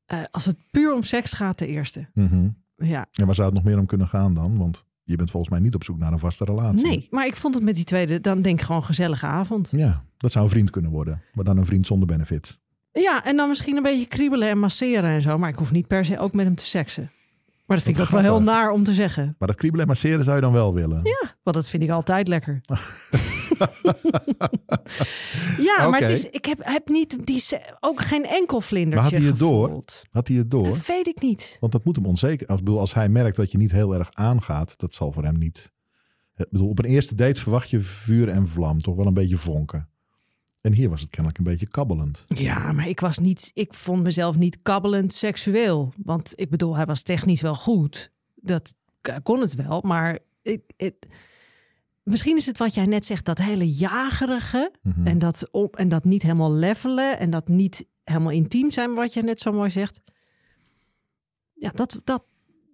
Eh, 0.05 0.19
als 0.31 0.45
het 0.45 0.57
puur 0.71 0.93
om 0.93 1.03
seks 1.03 1.31
gaat, 1.33 1.59
de 1.59 1.67
eerste. 1.67 2.09
Mhm. 2.13 2.49
Ja, 2.75 3.07
En 3.11 3.25
waar 3.25 3.35
zou 3.35 3.47
het 3.47 3.55
nog 3.55 3.65
meer 3.65 3.79
om 3.79 3.85
kunnen 3.85 4.07
gaan 4.07 4.33
dan? 4.33 4.57
Want 4.57 4.83
je 5.03 5.15
bent 5.15 5.31
volgens 5.31 5.51
mij 5.51 5.61
niet 5.61 5.75
op 5.75 5.83
zoek 5.83 5.97
naar 5.97 6.11
een 6.11 6.19
vaste 6.19 6.45
relatie. 6.45 6.85
nee, 6.85 7.07
maar 7.09 7.25
ik 7.25 7.35
vond 7.35 7.53
het 7.55 7.63
met 7.63 7.75
die 7.75 7.83
tweede, 7.83 8.19
dan 8.21 8.41
denk 8.41 8.59
ik 8.59 8.65
gewoon 8.65 8.83
gezellige 8.83 9.25
avond. 9.25 9.69
Ja, 9.71 10.03
dat 10.17 10.31
zou 10.31 10.43
een 10.45 10.51
vriend 10.51 10.69
kunnen 10.69 10.91
worden. 10.91 11.21
Maar 11.33 11.45
dan 11.45 11.57
een 11.57 11.65
vriend 11.65 11.87
zonder 11.87 12.07
benefits. 12.07 12.59
Ja, 12.91 13.25
en 13.25 13.35
dan 13.35 13.47
misschien 13.47 13.75
een 13.77 13.83
beetje 13.83 14.05
kriebelen 14.05 14.49
en 14.49 14.59
masseren 14.59 15.09
en 15.09 15.21
zo. 15.21 15.37
Maar 15.37 15.49
ik 15.49 15.55
hoef 15.55 15.71
niet 15.71 15.87
per 15.87 16.05
se 16.05 16.19
ook 16.19 16.33
met 16.33 16.45
hem 16.45 16.55
te 16.55 16.65
seksen. 16.65 17.11
Maar 17.65 17.77
dat 17.77 17.85
vind 17.85 17.97
ik 17.97 18.03
ook 18.03 18.09
wel 18.09 18.21
heel 18.21 18.41
naar 18.41 18.71
om 18.71 18.83
te 18.83 18.93
zeggen. 18.93 19.35
Maar 19.39 19.47
dat 19.47 19.57
kriebelen 19.57 19.85
en 19.85 19.91
masseren 19.91 20.23
zou 20.23 20.35
je 20.35 20.41
dan 20.41 20.51
wel 20.51 20.73
willen. 20.73 20.99
Ja, 21.03 21.35
want 21.43 21.55
dat 21.55 21.69
vind 21.69 21.83
ik 21.83 21.89
altijd 21.89 22.27
lekker. 22.27 22.61
ja, 25.67 25.89
maar 25.89 25.99
het 25.99 26.09
is, 26.09 26.29
ik 26.29 26.45
heb, 26.45 26.59
heb 26.61 26.87
niet 26.87 27.25
die, 27.25 27.43
ook 27.79 28.01
geen 28.01 28.25
enkel 28.25 28.61
vlindertje 28.61 29.01
Maar 29.01 29.11
had 29.11 29.21
hij 29.21 29.29
het 29.29 29.39
door? 29.39 29.83
Had 30.11 30.27
hij 30.27 30.37
het 30.37 30.51
door? 30.51 30.67
Dat 30.67 30.85
weet 30.85 31.07
ik 31.07 31.21
niet. 31.21 31.57
Want 31.59 31.71
dat 31.71 31.83
moet 31.83 31.95
hem 31.95 32.05
onzeker. 32.05 32.49
Ik 32.49 32.55
bedoel, 32.55 32.79
als 32.79 32.93
hij 32.93 33.09
merkt 33.09 33.35
dat 33.35 33.51
je 33.51 33.57
niet 33.57 33.71
heel 33.71 33.95
erg 33.95 34.09
aangaat, 34.13 34.77
dat 34.77 34.93
zal 34.93 35.11
voor 35.11 35.23
hem 35.23 35.37
niet. 35.37 35.71
Ik 36.35 36.49
bedoel, 36.49 36.69
op 36.69 36.79
een 36.79 36.85
eerste 36.85 37.15
date 37.15 37.41
verwacht 37.41 37.69
je 37.69 37.79
vuur 37.79 38.29
en 38.29 38.47
vlam, 38.47 38.79
toch 38.79 38.95
wel 38.95 39.07
een 39.07 39.13
beetje 39.13 39.37
vonken. 39.37 39.89
En 40.61 40.73
hier 40.73 40.89
was 40.89 41.01
het 41.01 41.09
kennelijk 41.09 41.37
een 41.37 41.43
beetje 41.43 41.67
kabbelend. 41.67 42.25
Ja, 42.27 42.71
maar 42.71 42.87
ik 42.87 42.99
was 42.99 43.17
niet, 43.17 43.51
ik 43.53 43.73
vond 43.73 44.03
mezelf 44.03 44.37
niet 44.37 44.59
kabbelend 44.61 45.13
seksueel. 45.13 45.93
Want 45.97 46.33
ik 46.35 46.49
bedoel, 46.49 46.75
hij 46.75 46.85
was 46.85 47.01
technisch 47.01 47.41
wel 47.41 47.55
goed. 47.55 48.11
Dat 48.35 48.75
kon 49.23 49.41
het 49.41 49.55
wel, 49.55 49.81
maar 49.81 50.19
ik, 50.41 50.61
misschien 52.03 52.37
is 52.37 52.45
het 52.45 52.57
wat 52.57 52.73
jij 52.73 52.85
net 52.85 53.05
zegt, 53.05 53.25
dat 53.25 53.37
hele 53.37 53.71
jagerige 53.73 54.71
Mhm. 54.81 55.07
en, 55.07 55.19
dat 55.19 55.47
op, 55.51 55.75
en 55.75 55.89
dat 55.89 56.03
niet 56.03 56.21
helemaal 56.21 56.53
levelen 56.53 57.19
en 57.19 57.29
dat 57.29 57.47
niet 57.47 57.85
helemaal 58.03 58.31
intiem 58.31 58.71
zijn, 58.71 58.93
wat 58.93 59.13
je 59.13 59.23
net 59.23 59.39
zo 59.39 59.51
mooi 59.51 59.69
zegt. 59.69 60.01
Ja, 61.53 61.69
dat, 61.75 62.01
dat, 62.03 62.23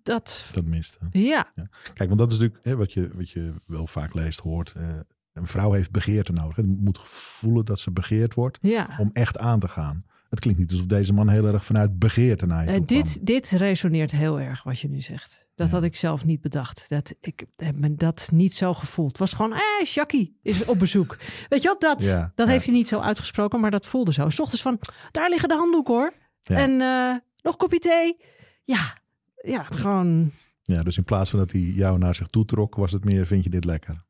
dat, 0.04 0.46
Dat 0.54 0.66
miste. 0.66 0.98
ja, 1.12 1.52
Kijk, 1.94 2.10
want 2.10 2.18
dat 2.20 2.32
is 2.32 2.38
natuurlijk 2.38 2.66
hè, 2.66 2.76
wat, 2.76 2.94
je, 2.94 3.10
wat 3.14 3.30
je 3.30 3.54
wel 3.66 3.88
vaak 3.88 4.14
leest, 4.14 4.40
hoort. 4.40 4.72
eh, 4.76 4.96
een 5.34 5.48
vrouw 5.48 5.72
heeft 5.72 5.92
begeerte 5.92 6.32
nodig. 6.32 6.56
Het 6.56 6.68
moet 6.68 7.00
voelen 7.04 7.66
dat 7.66 7.80
ze 7.80 7.92
begeerd 7.92 8.34
wordt 8.34 8.58
ja, 8.62 8.96
om 9.00 9.10
echt 9.14 9.38
aan 9.38 9.60
te 9.60 9.68
gaan. 9.68 10.06
Het 10.30 10.40
klinkt 10.40 10.60
niet 10.60 10.72
alsof 10.72 10.86
deze 10.86 11.14
man 11.14 11.30
heel 11.30 11.48
erg 11.48 11.66
vanuit 11.66 12.00
begeerte 12.00 12.46
naar 12.46 12.64
je 12.66 12.76
toe 12.78 12.86
kwam. 12.86 13.02
dit, 13.04 13.26
dit 13.26 13.50
resoneert 13.50 14.12
heel 14.12 14.40
erg 14.40 14.64
wat 14.64 14.80
je 14.80 14.90
nu 14.90 15.02
zegt. 15.02 15.48
Dat 15.60 15.72
had 15.72 15.84
ik 15.84 15.96
zelf 15.96 16.26
niet 16.26 16.42
bedacht. 16.42 16.86
Dat, 16.88 17.16
ik 17.22 17.46
heb 17.56 17.76
me 17.76 17.96
dat 17.96 18.30
niet 18.32 18.54
zo 18.54 18.74
gevoeld. 18.74 19.10
Het 19.10 19.18
was 19.18 19.34
gewoon, 19.34 19.54
eh, 19.54 19.86
Shaki 19.86 20.38
is 20.42 20.66
op 20.66 20.80
bezoek. 20.80 21.18
Weet 21.50 21.62
je 21.62 21.68
wat, 21.68 21.82
dat, 21.82 22.02
Ja, 22.02 22.32
dat 22.36 22.46
ja. 22.46 22.52
heeft 22.52 22.66
hij 22.66 22.74
niet 22.74 22.88
zo 22.88 23.00
uitgesproken, 23.00 23.60
maar 23.60 23.72
dat 23.72 23.88
voelde 23.88 24.14
zo. 24.14 24.30
S 24.30 24.40
ochtends 24.40 24.62
van, 24.62 24.80
daar 25.12 25.30
liggen 25.30 25.50
de 25.50 25.56
handdoeken 25.56 25.94
hoor. 25.94 26.14
Ja. 26.42 26.56
En 26.56 26.82
eh, 26.82 27.16
nog 27.42 27.54
een 27.54 27.60
kopje 27.60 27.80
thee. 27.80 28.18
Ja, 28.64 28.98
ja, 29.36 29.64
gewoon... 29.64 30.32
Ja, 30.64 30.84
dus 30.84 30.98
in 30.98 31.04
plaats 31.04 31.30
van 31.30 31.40
dat 31.40 31.52
hij 31.52 31.62
jou 31.62 31.98
naar 31.98 32.16
zich 32.16 32.28
toe 32.28 32.46
trok, 32.46 32.76
was 32.76 32.92
het 32.92 33.06
meer, 33.06 33.26
vind 33.26 33.44
je 33.44 33.50
dit 33.50 33.66
lekker? 33.66 34.06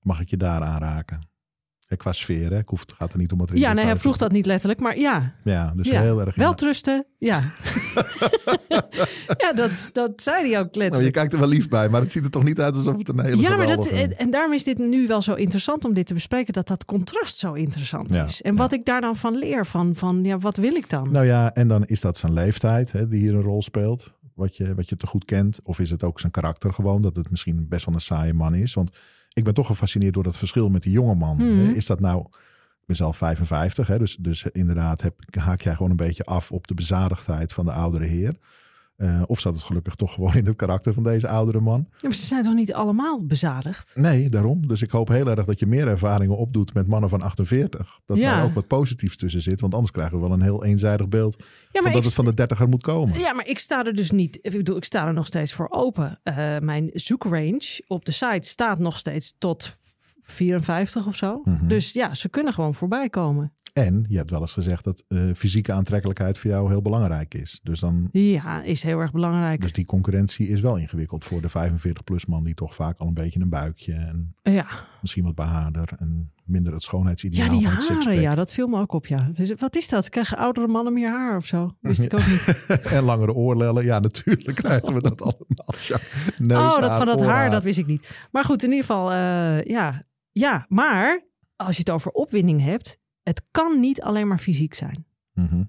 Mag 0.00 0.20
ik 0.20 0.28
je 0.28 0.36
daar 0.36 0.62
aanraken? 0.62 1.28
Ja, 1.88 1.96
qua 1.96 2.12
sfeer, 2.12 2.50
hè? 2.50 2.58
Ik 2.58 2.68
hoef, 2.68 2.80
het 2.80 2.92
gaat 2.92 3.12
er 3.12 3.18
niet 3.18 3.32
om 3.32 3.40
in 3.40 3.56
Ja, 3.56 3.72
nee, 3.72 3.84
hij 3.84 3.96
vroeg 3.96 4.16
dat 4.16 4.32
niet 4.32 4.46
letterlijk, 4.46 4.80
maar 4.80 4.98
ja. 4.98 5.32
Ja, 5.42 5.72
dus 5.76 5.88
ja. 5.88 6.00
heel 6.00 6.20
erg. 6.20 6.34
Wel 6.34 6.54
trusten, 6.54 7.06
ja. 7.18 7.40
ja, 9.36 9.52
dat, 9.54 9.90
dat 9.92 10.22
zei 10.22 10.50
hij 10.50 10.60
ook 10.60 10.64
Nou, 10.64 10.70
je 10.72 10.78
letterlijk. 10.78 11.12
kijkt 11.12 11.32
er 11.32 11.38
wel 11.38 11.48
lief 11.48 11.68
bij, 11.68 11.88
maar 11.88 12.00
het 12.00 12.12
ziet 12.12 12.24
er 12.24 12.30
toch 12.30 12.44
niet 12.44 12.60
uit 12.60 12.76
alsof 12.76 12.98
het 12.98 13.08
een 13.08 13.20
hele 13.20 13.40
Ja, 13.40 13.56
maar 13.56 13.66
dat, 13.66 13.86
en, 13.86 14.18
en 14.18 14.30
daarom 14.30 14.52
is 14.52 14.64
dit 14.64 14.78
nu 14.78 15.06
wel 15.06 15.22
zo 15.22 15.34
interessant 15.34 15.84
om 15.84 15.94
dit 15.94 16.06
te 16.06 16.14
bespreken, 16.14 16.52
dat 16.52 16.68
dat 16.68 16.84
contrast 16.84 17.38
zo 17.38 17.52
interessant 17.52 18.14
Ja, 18.14 18.24
is. 18.24 18.42
En 18.42 18.56
wat 18.56 18.72
ik 18.72 18.84
daar 18.84 19.00
dan 19.00 19.16
van 19.16 19.36
leer, 19.36 19.66
van, 19.66 19.96
van 19.96 20.24
ja, 20.24 20.38
wat 20.38 20.56
wil 20.56 20.74
ik 20.74 20.90
dan? 20.90 21.10
Nou 21.10 21.26
ja, 21.26 21.54
en 21.54 21.68
dan 21.68 21.84
is 21.84 22.00
dat 22.00 22.18
zijn 22.18 22.32
leeftijd 22.32 22.92
hè, 22.92 23.08
die 23.08 23.20
hier 23.20 23.34
een 23.34 23.42
rol 23.42 23.62
speelt. 23.62 24.12
Wat 24.34 24.56
je, 24.56 24.74
wat 24.74 24.88
je 24.88 24.96
te 24.96 25.06
goed 25.06 25.24
kent. 25.24 25.60
Of 25.62 25.78
is 25.78 25.90
het 25.90 26.02
ook 26.02 26.20
zijn 26.20 26.32
karakter 26.32 26.72
gewoon. 26.72 27.02
Dat 27.02 27.16
het 27.16 27.30
misschien 27.30 27.68
best 27.68 27.86
wel 27.86 27.94
een 27.94 28.00
saaie 28.00 28.32
man 28.32 28.54
is. 28.54 28.74
Want 28.74 28.90
ik 29.34 29.44
ben 29.44 29.54
toch 29.54 29.66
gefascineerd 29.66 30.14
door 30.14 30.22
dat 30.22 30.38
verschil 30.38 30.68
met 30.68 30.82
die 30.82 30.92
jonge 30.92 31.14
man. 31.14 31.36
Mhm. 31.36 31.70
Is 31.70 31.86
dat 31.86 32.00
nou... 32.00 32.26
Ik 32.80 32.90
ben 32.90 32.96
zelf 32.96 33.16
55. 33.16 33.86
Hè, 33.86 33.98
dus, 33.98 34.16
dus 34.16 34.44
inderdaad 34.52 35.02
heb, 35.02 35.14
haak 35.38 35.60
jij 35.60 35.74
gewoon 35.74 35.90
een 35.90 35.96
beetje 35.96 36.24
af 36.24 36.52
op 36.52 36.66
de 36.66 36.74
bezadigdheid 36.74 37.52
van 37.52 37.64
de 37.64 37.72
oudere 37.72 38.04
heer. 38.04 38.34
Eh, 38.96 39.22
of 39.26 39.40
zat 39.40 39.54
het 39.54 39.62
gelukkig 39.64 39.94
toch 39.94 40.12
gewoon 40.14 40.34
in 40.34 40.46
het 40.46 40.56
karakter 40.56 40.94
van 40.94 41.02
deze 41.02 41.28
oudere 41.28 41.60
man? 41.60 41.86
Ja, 41.96 42.08
maar 42.08 42.14
ze 42.16 42.26
zijn 42.26 42.42
toch 42.42 42.54
niet 42.54 42.72
allemaal 42.74 43.24
bezadigd? 43.26 43.92
Nee, 43.96 44.28
daarom. 44.28 44.66
Dus 44.66 44.82
ik 44.82 44.90
hoop 44.90 45.08
heel 45.08 45.26
erg 45.28 45.44
dat 45.44 45.58
je 45.58 45.66
meer 45.66 45.88
ervaringen 45.88 46.36
opdoet 46.36 46.74
met 46.74 46.86
mannen 46.86 47.10
van 47.10 47.22
48. 47.22 48.00
Dat 48.04 48.16
Ja. 48.16 48.34
daar 48.36 48.44
ook 48.44 48.54
wat 48.54 48.66
positiefs 48.66 49.16
tussen 49.16 49.42
zit. 49.42 49.60
Want 49.60 49.72
anders 49.74 49.92
krijgen 49.92 50.16
we 50.20 50.22
wel 50.26 50.32
een 50.32 50.42
heel 50.42 50.64
eenzijdig 50.64 51.08
beeld 51.08 51.36
Ja, 51.72 51.82
van 51.82 51.92
dat 51.92 52.04
het 52.04 52.14
van 52.14 52.24
de 52.24 52.34
dertiger 52.34 52.68
moet 52.68 52.82
komen. 52.82 53.18
ja, 53.18 53.32
maar 53.32 53.46
ik 53.46 53.58
sta 53.58 53.84
er 53.84 53.94
dus 53.94 54.10
niet. 54.10 54.38
Ik 54.42 54.50
bedoel, 54.52 54.76
ik 54.76 54.84
sta 54.84 55.06
er 55.06 55.12
nog 55.14 55.26
steeds 55.26 55.52
voor 55.52 55.66
open. 55.70 56.18
Eh, 56.22 56.58
mijn 56.58 56.90
zoekrange 56.92 57.82
op 57.86 58.04
de 58.04 58.12
site 58.12 58.48
staat 58.48 58.78
nog 58.78 58.96
steeds 58.96 59.34
tot 59.38 59.78
54 60.20 61.06
of 61.06 61.16
zo. 61.16 61.40
Mhm. 61.44 61.68
Dus 61.68 61.92
ja, 61.92 62.14
ze 62.14 62.28
kunnen 62.28 62.52
gewoon 62.52 62.74
voorbij 62.74 63.08
komen. 63.10 63.52
En 63.74 64.04
je 64.08 64.16
hebt 64.16 64.30
wel 64.30 64.40
eens 64.40 64.52
gezegd 64.52 64.84
dat 64.84 65.04
eh, 65.08 65.20
fysieke 65.34 65.72
aantrekkelijkheid 65.72 66.38
voor 66.38 66.50
jou 66.50 66.68
heel 66.68 66.82
belangrijk 66.82 67.34
is. 67.34 67.60
Dus, 67.62 67.80
dan, 67.80 68.08
Ja, 68.12 68.62
is 68.62 68.82
heel 68.82 69.00
erg 69.00 69.12
belangrijk. 69.12 69.60
dus 69.60 69.72
die 69.72 69.84
concurrentie 69.84 70.48
is 70.48 70.60
wel 70.60 70.76
ingewikkeld 70.76 71.24
voor 71.24 71.40
de 71.40 71.48
45-plus 71.48 72.26
man 72.26 72.44
die 72.44 72.54
toch 72.54 72.74
vaak 72.74 72.98
al 72.98 73.06
een 73.06 73.14
beetje 73.14 73.40
een 73.40 73.48
buikje 73.48 73.92
en 73.92 74.34
ja. 74.42 74.66
misschien 75.00 75.24
wat 75.24 75.34
behaarder 75.34 75.88
en 75.98 76.32
minder 76.44 76.72
het 76.72 76.82
schoonheidsideaal 76.82 77.44
ja, 77.44 77.58
die 77.58 77.66
haren, 77.66 78.20
ja, 78.20 78.34
dat 78.34 78.52
viel 78.52 78.66
me 78.66 78.80
ook 78.80 78.92
op. 78.92 79.06
Ja. 79.06 79.30
Dus 79.32 79.54
Wat 79.58 79.76
is 79.76 79.88
dat? 79.88 80.08
Krijgen 80.08 80.36
oudere 80.36 80.66
mannen 80.66 80.92
meer 80.92 81.10
haar 81.10 81.36
of 81.36 81.46
zo? 81.46 81.76
Wist 81.80 82.02
ik 82.02 82.14
ook 82.14 82.26
niet. 82.26 82.64
en 82.96 83.02
langere 83.02 83.32
oorlellen. 83.32 83.84
Ja, 83.84 83.98
natuurlijk 83.98 84.56
krijgen 84.56 84.94
we 84.94 85.00
dat 85.00 85.20
allemaal. 85.22 85.74
Ja, 85.80 85.98
neushaar, 86.38 86.74
oh, 86.74 86.80
dat 86.80 86.94
van 86.94 87.06
dat 87.06 87.22
haar, 87.22 87.50
dat 87.50 87.62
wist 87.62 87.78
ik 87.78 87.86
niet. 87.86 88.28
Maar 88.30 88.44
goed, 88.44 88.62
in 88.62 88.70
ieder 88.70 88.84
geval, 88.84 89.12
eh, 89.12 89.62
ja. 89.62 90.06
Ja, 90.32 90.66
maar 90.68 91.26
als 91.56 91.76
je 91.76 91.82
het 91.82 91.90
over 91.90 92.10
opwinding 92.10 92.60
hebt, 92.60 93.02
het 93.24 93.42
kan 93.50 93.80
niet 93.80 94.02
alleen 94.02 94.28
maar 94.28 94.38
fysiek 94.38 94.74
zijn. 94.74 95.06
Mhm. 95.32 95.64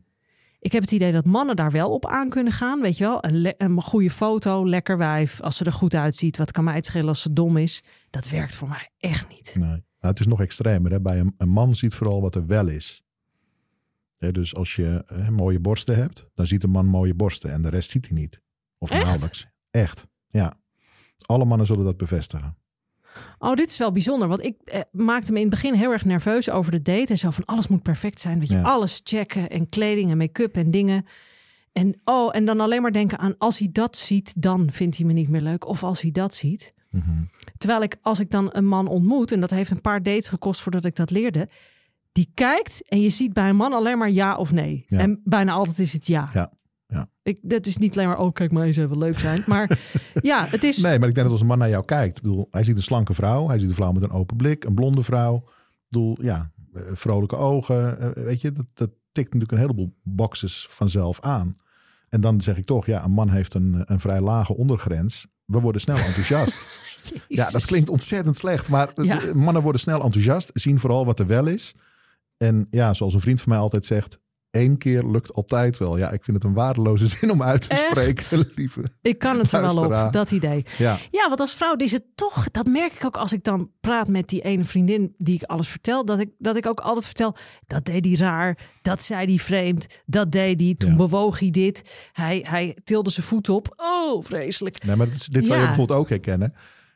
Ik 0.59 0.71
heb 0.71 0.81
het 0.81 0.91
idee 0.91 1.11
dat 1.11 1.25
mannen 1.25 1.55
daar 1.55 1.71
wel 1.71 1.93
op 1.93 2.05
aan 2.05 2.29
kunnen 2.29 2.53
gaan. 2.53 2.81
Weet 2.81 2.97
je 2.97 3.03
wel, 3.03 3.25
een, 3.25 3.53
een 3.57 3.81
goede 3.81 4.09
foto, 4.09 4.67
lekker 4.69 4.97
wijf. 4.97 5.41
Als 5.41 5.57
ze 5.57 5.65
er 5.65 5.73
goed 5.73 5.93
uitziet, 5.93 6.37
wat 6.37 6.51
kan 6.51 6.63
mij 6.63 6.75
het 6.75 6.85
schelen 6.85 7.07
als 7.07 7.21
ze 7.21 7.33
dom 7.33 7.57
is? 7.57 7.83
Dat 8.09 8.29
werkt 8.29 8.55
voor 8.55 8.67
mij 8.67 8.89
echt 8.97 9.29
niet. 9.29 9.55
Nee. 9.55 9.67
Nou, 9.67 9.83
het 9.99 10.19
is 10.19 10.27
nog 10.27 10.41
extremer. 10.41 10.91
Hè? 10.91 11.01
Bij 11.01 11.19
een, 11.19 11.33
een 11.37 11.49
man 11.49 11.75
ziet 11.75 11.93
vooral 11.93 12.21
wat 12.21 12.35
er 12.35 12.45
wel 12.45 12.67
is. 12.67 13.03
Hè, 14.17 14.31
dus 14.31 14.55
als 14.55 14.75
je 14.75 15.03
hè, 15.05 15.31
mooie 15.31 15.59
borsten 15.59 15.95
hebt, 15.95 16.27
dan 16.33 16.47
ziet 16.47 16.63
een 16.63 16.69
man 16.69 16.85
mooie 16.85 17.13
borsten. 17.13 17.51
En 17.51 17.61
de 17.61 17.69
rest 17.69 17.89
ziet 17.89 18.07
hij 18.07 18.17
niet. 18.17 18.41
Of 18.77 18.89
Echt? 18.89 19.03
nauwelijks. 19.03 19.47
Echt, 19.71 20.07
ja. 20.27 20.53
Alle 21.25 21.45
mannen 21.45 21.67
zullen 21.67 21.85
dat 21.85 21.97
bevestigen. 21.97 22.57
Oh, 23.39 23.53
dit 23.53 23.69
is 23.69 23.77
wel 23.77 23.91
bijzonder. 23.91 24.27
Want 24.27 24.43
ik 24.43 24.55
eh, 24.63 24.79
maakte 24.91 25.31
me 25.31 25.37
in 25.39 25.45
het 25.45 25.53
begin 25.53 25.73
heel 25.73 25.91
erg 25.91 26.05
nerveus 26.05 26.49
over 26.49 26.71
de 26.71 26.81
date. 26.81 27.11
En 27.11 27.17
zo 27.17 27.29
van 27.29 27.45
alles 27.45 27.67
moet 27.67 27.81
perfect 27.83 28.19
zijn. 28.19 28.39
Weet 28.39 28.49
je, 28.49 28.55
Ja. 28.55 28.61
alles 28.61 29.01
checken 29.03 29.49
en 29.49 29.69
kleding 29.69 30.11
en 30.11 30.17
make-up 30.17 30.55
en 30.55 30.71
dingen. 30.71 31.05
En, 31.73 32.01
oh, 32.03 32.29
en 32.35 32.45
dan 32.45 32.59
alleen 32.59 32.81
maar 32.81 32.91
denken 32.91 33.19
aan 33.19 33.35
als 33.37 33.59
hij 33.59 33.69
dat 33.71 33.97
ziet, 33.97 34.33
dan 34.35 34.69
vindt 34.71 34.97
hij 34.97 35.05
me 35.05 35.13
niet 35.13 35.29
meer 35.29 35.41
leuk. 35.41 35.67
Of 35.67 35.83
als 35.83 36.01
hij 36.01 36.11
dat 36.11 36.33
ziet. 36.33 36.73
Mhm. 36.89 37.23
Terwijl 37.57 37.81
ik, 37.81 37.97
als 38.01 38.19
ik 38.19 38.31
dan 38.31 38.49
een 38.51 38.65
man 38.65 38.87
ontmoet, 38.87 39.31
en 39.31 39.39
dat 39.39 39.49
heeft 39.49 39.71
een 39.71 39.81
paar 39.81 40.03
dates 40.03 40.27
gekost 40.27 40.61
voordat 40.61 40.85
ik 40.85 40.95
dat 40.95 41.09
leerde. 41.11 41.49
Die 42.11 42.31
kijkt 42.33 42.81
en 42.87 43.01
je 43.01 43.09
ziet 43.09 43.33
bij 43.33 43.49
een 43.49 43.55
man 43.55 43.73
alleen 43.73 43.97
maar 43.97 44.09
ja 44.11 44.35
of 44.35 44.51
nee. 44.51 44.83
Ja. 44.87 44.99
En 44.99 45.21
bijna 45.23 45.51
altijd 45.51 45.79
is 45.79 45.93
het 45.93 46.07
ja. 46.07 46.29
Ja, 46.33 46.51
ja. 46.87 47.09
Ik, 47.23 47.39
dat 47.41 47.65
is 47.65 47.77
niet 47.77 47.95
alleen 47.95 48.07
maar, 48.07 48.17
oh 48.19 48.33
kijk 48.33 48.51
maar 48.51 48.65
eens 48.65 48.77
even 48.77 48.97
leuk 48.97 49.19
zijn. 49.19 49.43
Maar 49.47 49.79
ja, 50.21 50.45
het 50.45 50.63
is... 50.63 50.77
Nee, 50.77 50.99
maar 50.99 51.07
ik 51.09 51.13
denk 51.15 51.25
dat 51.27 51.31
als 51.31 51.41
een 51.41 51.47
man 51.47 51.57
naar 51.57 51.69
jou 51.69 51.85
kijkt. 51.85 52.17
Ik 52.17 52.23
bedoel, 52.23 52.47
hij 52.51 52.63
ziet 52.63 52.77
een 52.77 52.83
slanke 52.83 53.13
vrouw. 53.13 53.47
Hij 53.47 53.59
ziet 53.59 53.69
een 53.69 53.75
vrouw 53.75 53.91
met 53.91 54.03
een 54.03 54.11
open 54.11 54.37
blik. 54.37 54.63
Een 54.63 54.73
blonde 54.73 55.03
vrouw. 55.03 55.35
Ik 55.35 55.85
bedoel, 55.89 56.17
ja, 56.21 56.51
eh, 56.73 56.81
vrolijke 56.93 57.35
ogen. 57.35 57.99
eh, 58.15 58.23
Weet 58.23 58.41
je, 58.41 58.51
dat, 58.51 58.65
dat 58.73 58.89
tikt 59.11 59.25
natuurlijk 59.33 59.51
een 59.51 59.57
heleboel 59.57 59.93
boxes 60.03 60.67
vanzelf 60.69 61.19
aan. 61.21 61.55
En 62.09 62.21
dan 62.21 62.41
zeg 62.41 62.57
ik 62.57 62.65
toch, 62.65 62.85
ja, 62.85 63.03
een 63.03 63.11
man 63.11 63.29
heeft 63.29 63.53
een, 63.53 63.83
een 63.85 63.99
vrij 63.99 64.21
lage 64.21 64.55
ondergrens. 64.55 65.25
We 65.45 65.59
worden 65.59 65.81
snel 65.81 65.97
enthousiast. 66.09 66.67
Ja, 67.27 67.49
dat 67.49 67.65
klinkt 67.65 67.89
ontzettend 67.89 68.37
slecht. 68.37 68.69
Maar 68.69 68.91
Ja. 69.01 69.21
mannen 69.35 69.61
worden 69.61 69.81
snel 69.81 70.03
enthousiast. 70.03 70.49
Zien 70.53 70.79
vooral 70.79 71.05
wat 71.05 71.19
er 71.19 71.27
wel 71.27 71.45
is. 71.47 71.75
En 72.37 72.67
ja, 72.69 72.93
zoals 72.93 73.13
een 73.13 73.19
vriend 73.19 73.41
van 73.41 73.49
mij 73.51 73.61
altijd 73.61 73.85
zegt. 73.85 74.19
Één 74.55 74.77
keer 74.77 75.03
lukt 75.03 75.33
altijd 75.33 75.77
wel. 75.77 75.97
Ja, 75.97 76.11
ik 76.11 76.23
vind 76.23 76.37
het 76.37 76.45
een 76.45 76.53
waardeloze 76.53 77.07
zin 77.17 77.31
om 77.31 77.43
uit 77.43 77.61
te 77.61 77.67
Echt? 77.69 77.85
spreken, 77.89 78.51
lieve. 78.55 78.83
Ik 79.01 79.19
kan 79.19 79.39
het 79.39 79.51
er 79.51 79.61
wel 79.61 79.85
op, 80.05 80.13
dat 80.13 80.31
idee. 80.31 80.65
Ja, 80.77 80.97
Ja, 81.11 81.27
want 81.27 81.39
als 81.39 81.53
vrouw 81.53 81.75
is 81.75 81.91
het 81.91 82.03
toch, 82.15 82.51
dat 82.51 82.65
merk 82.67 82.93
ik 82.93 83.05
ook 83.05 83.17
als 83.17 83.33
ik 83.33 83.43
dan 83.43 83.71
praat 83.79 84.07
met 84.07 84.27
die 84.29 84.41
ene 84.41 84.63
vriendin 84.63 85.13
die 85.17 85.35
ik 85.35 85.43
alles 85.43 85.67
vertel, 85.67 86.05
dat 86.05 86.19
ik, 86.19 86.29
dat 86.37 86.55
ik 86.55 86.65
ook 86.65 86.79
altijd 86.79 87.05
vertel, 87.05 87.35
dat 87.67 87.85
deed 87.85 88.05
hij 88.05 88.15
raar, 88.15 88.57
dat 88.81 89.03
zei 89.03 89.25
hij 89.25 89.37
vreemd, 89.37 89.87
dat 90.05 90.31
deed 90.31 90.61
hij, 90.61 90.75
toen 90.77 90.89
Ja. 90.91 90.95
bewoog 90.95 91.39
hij 91.39 91.49
dit, 91.51 92.09
hij, 92.11 92.45
hij 92.49 92.77
tilde 92.83 93.09
zijn 93.09 93.25
voet 93.25 93.49
op, 93.49 93.73
oh 93.75 94.23
vreselijk. 94.23 94.83
nee, 94.85 94.95
maar 94.95 95.09
dit, 95.09 95.45
zou 95.45 95.59
je 95.59 95.65
bijvoorbeeld 95.65 95.99
ook 95.99 96.09
herkennen. 96.09 96.53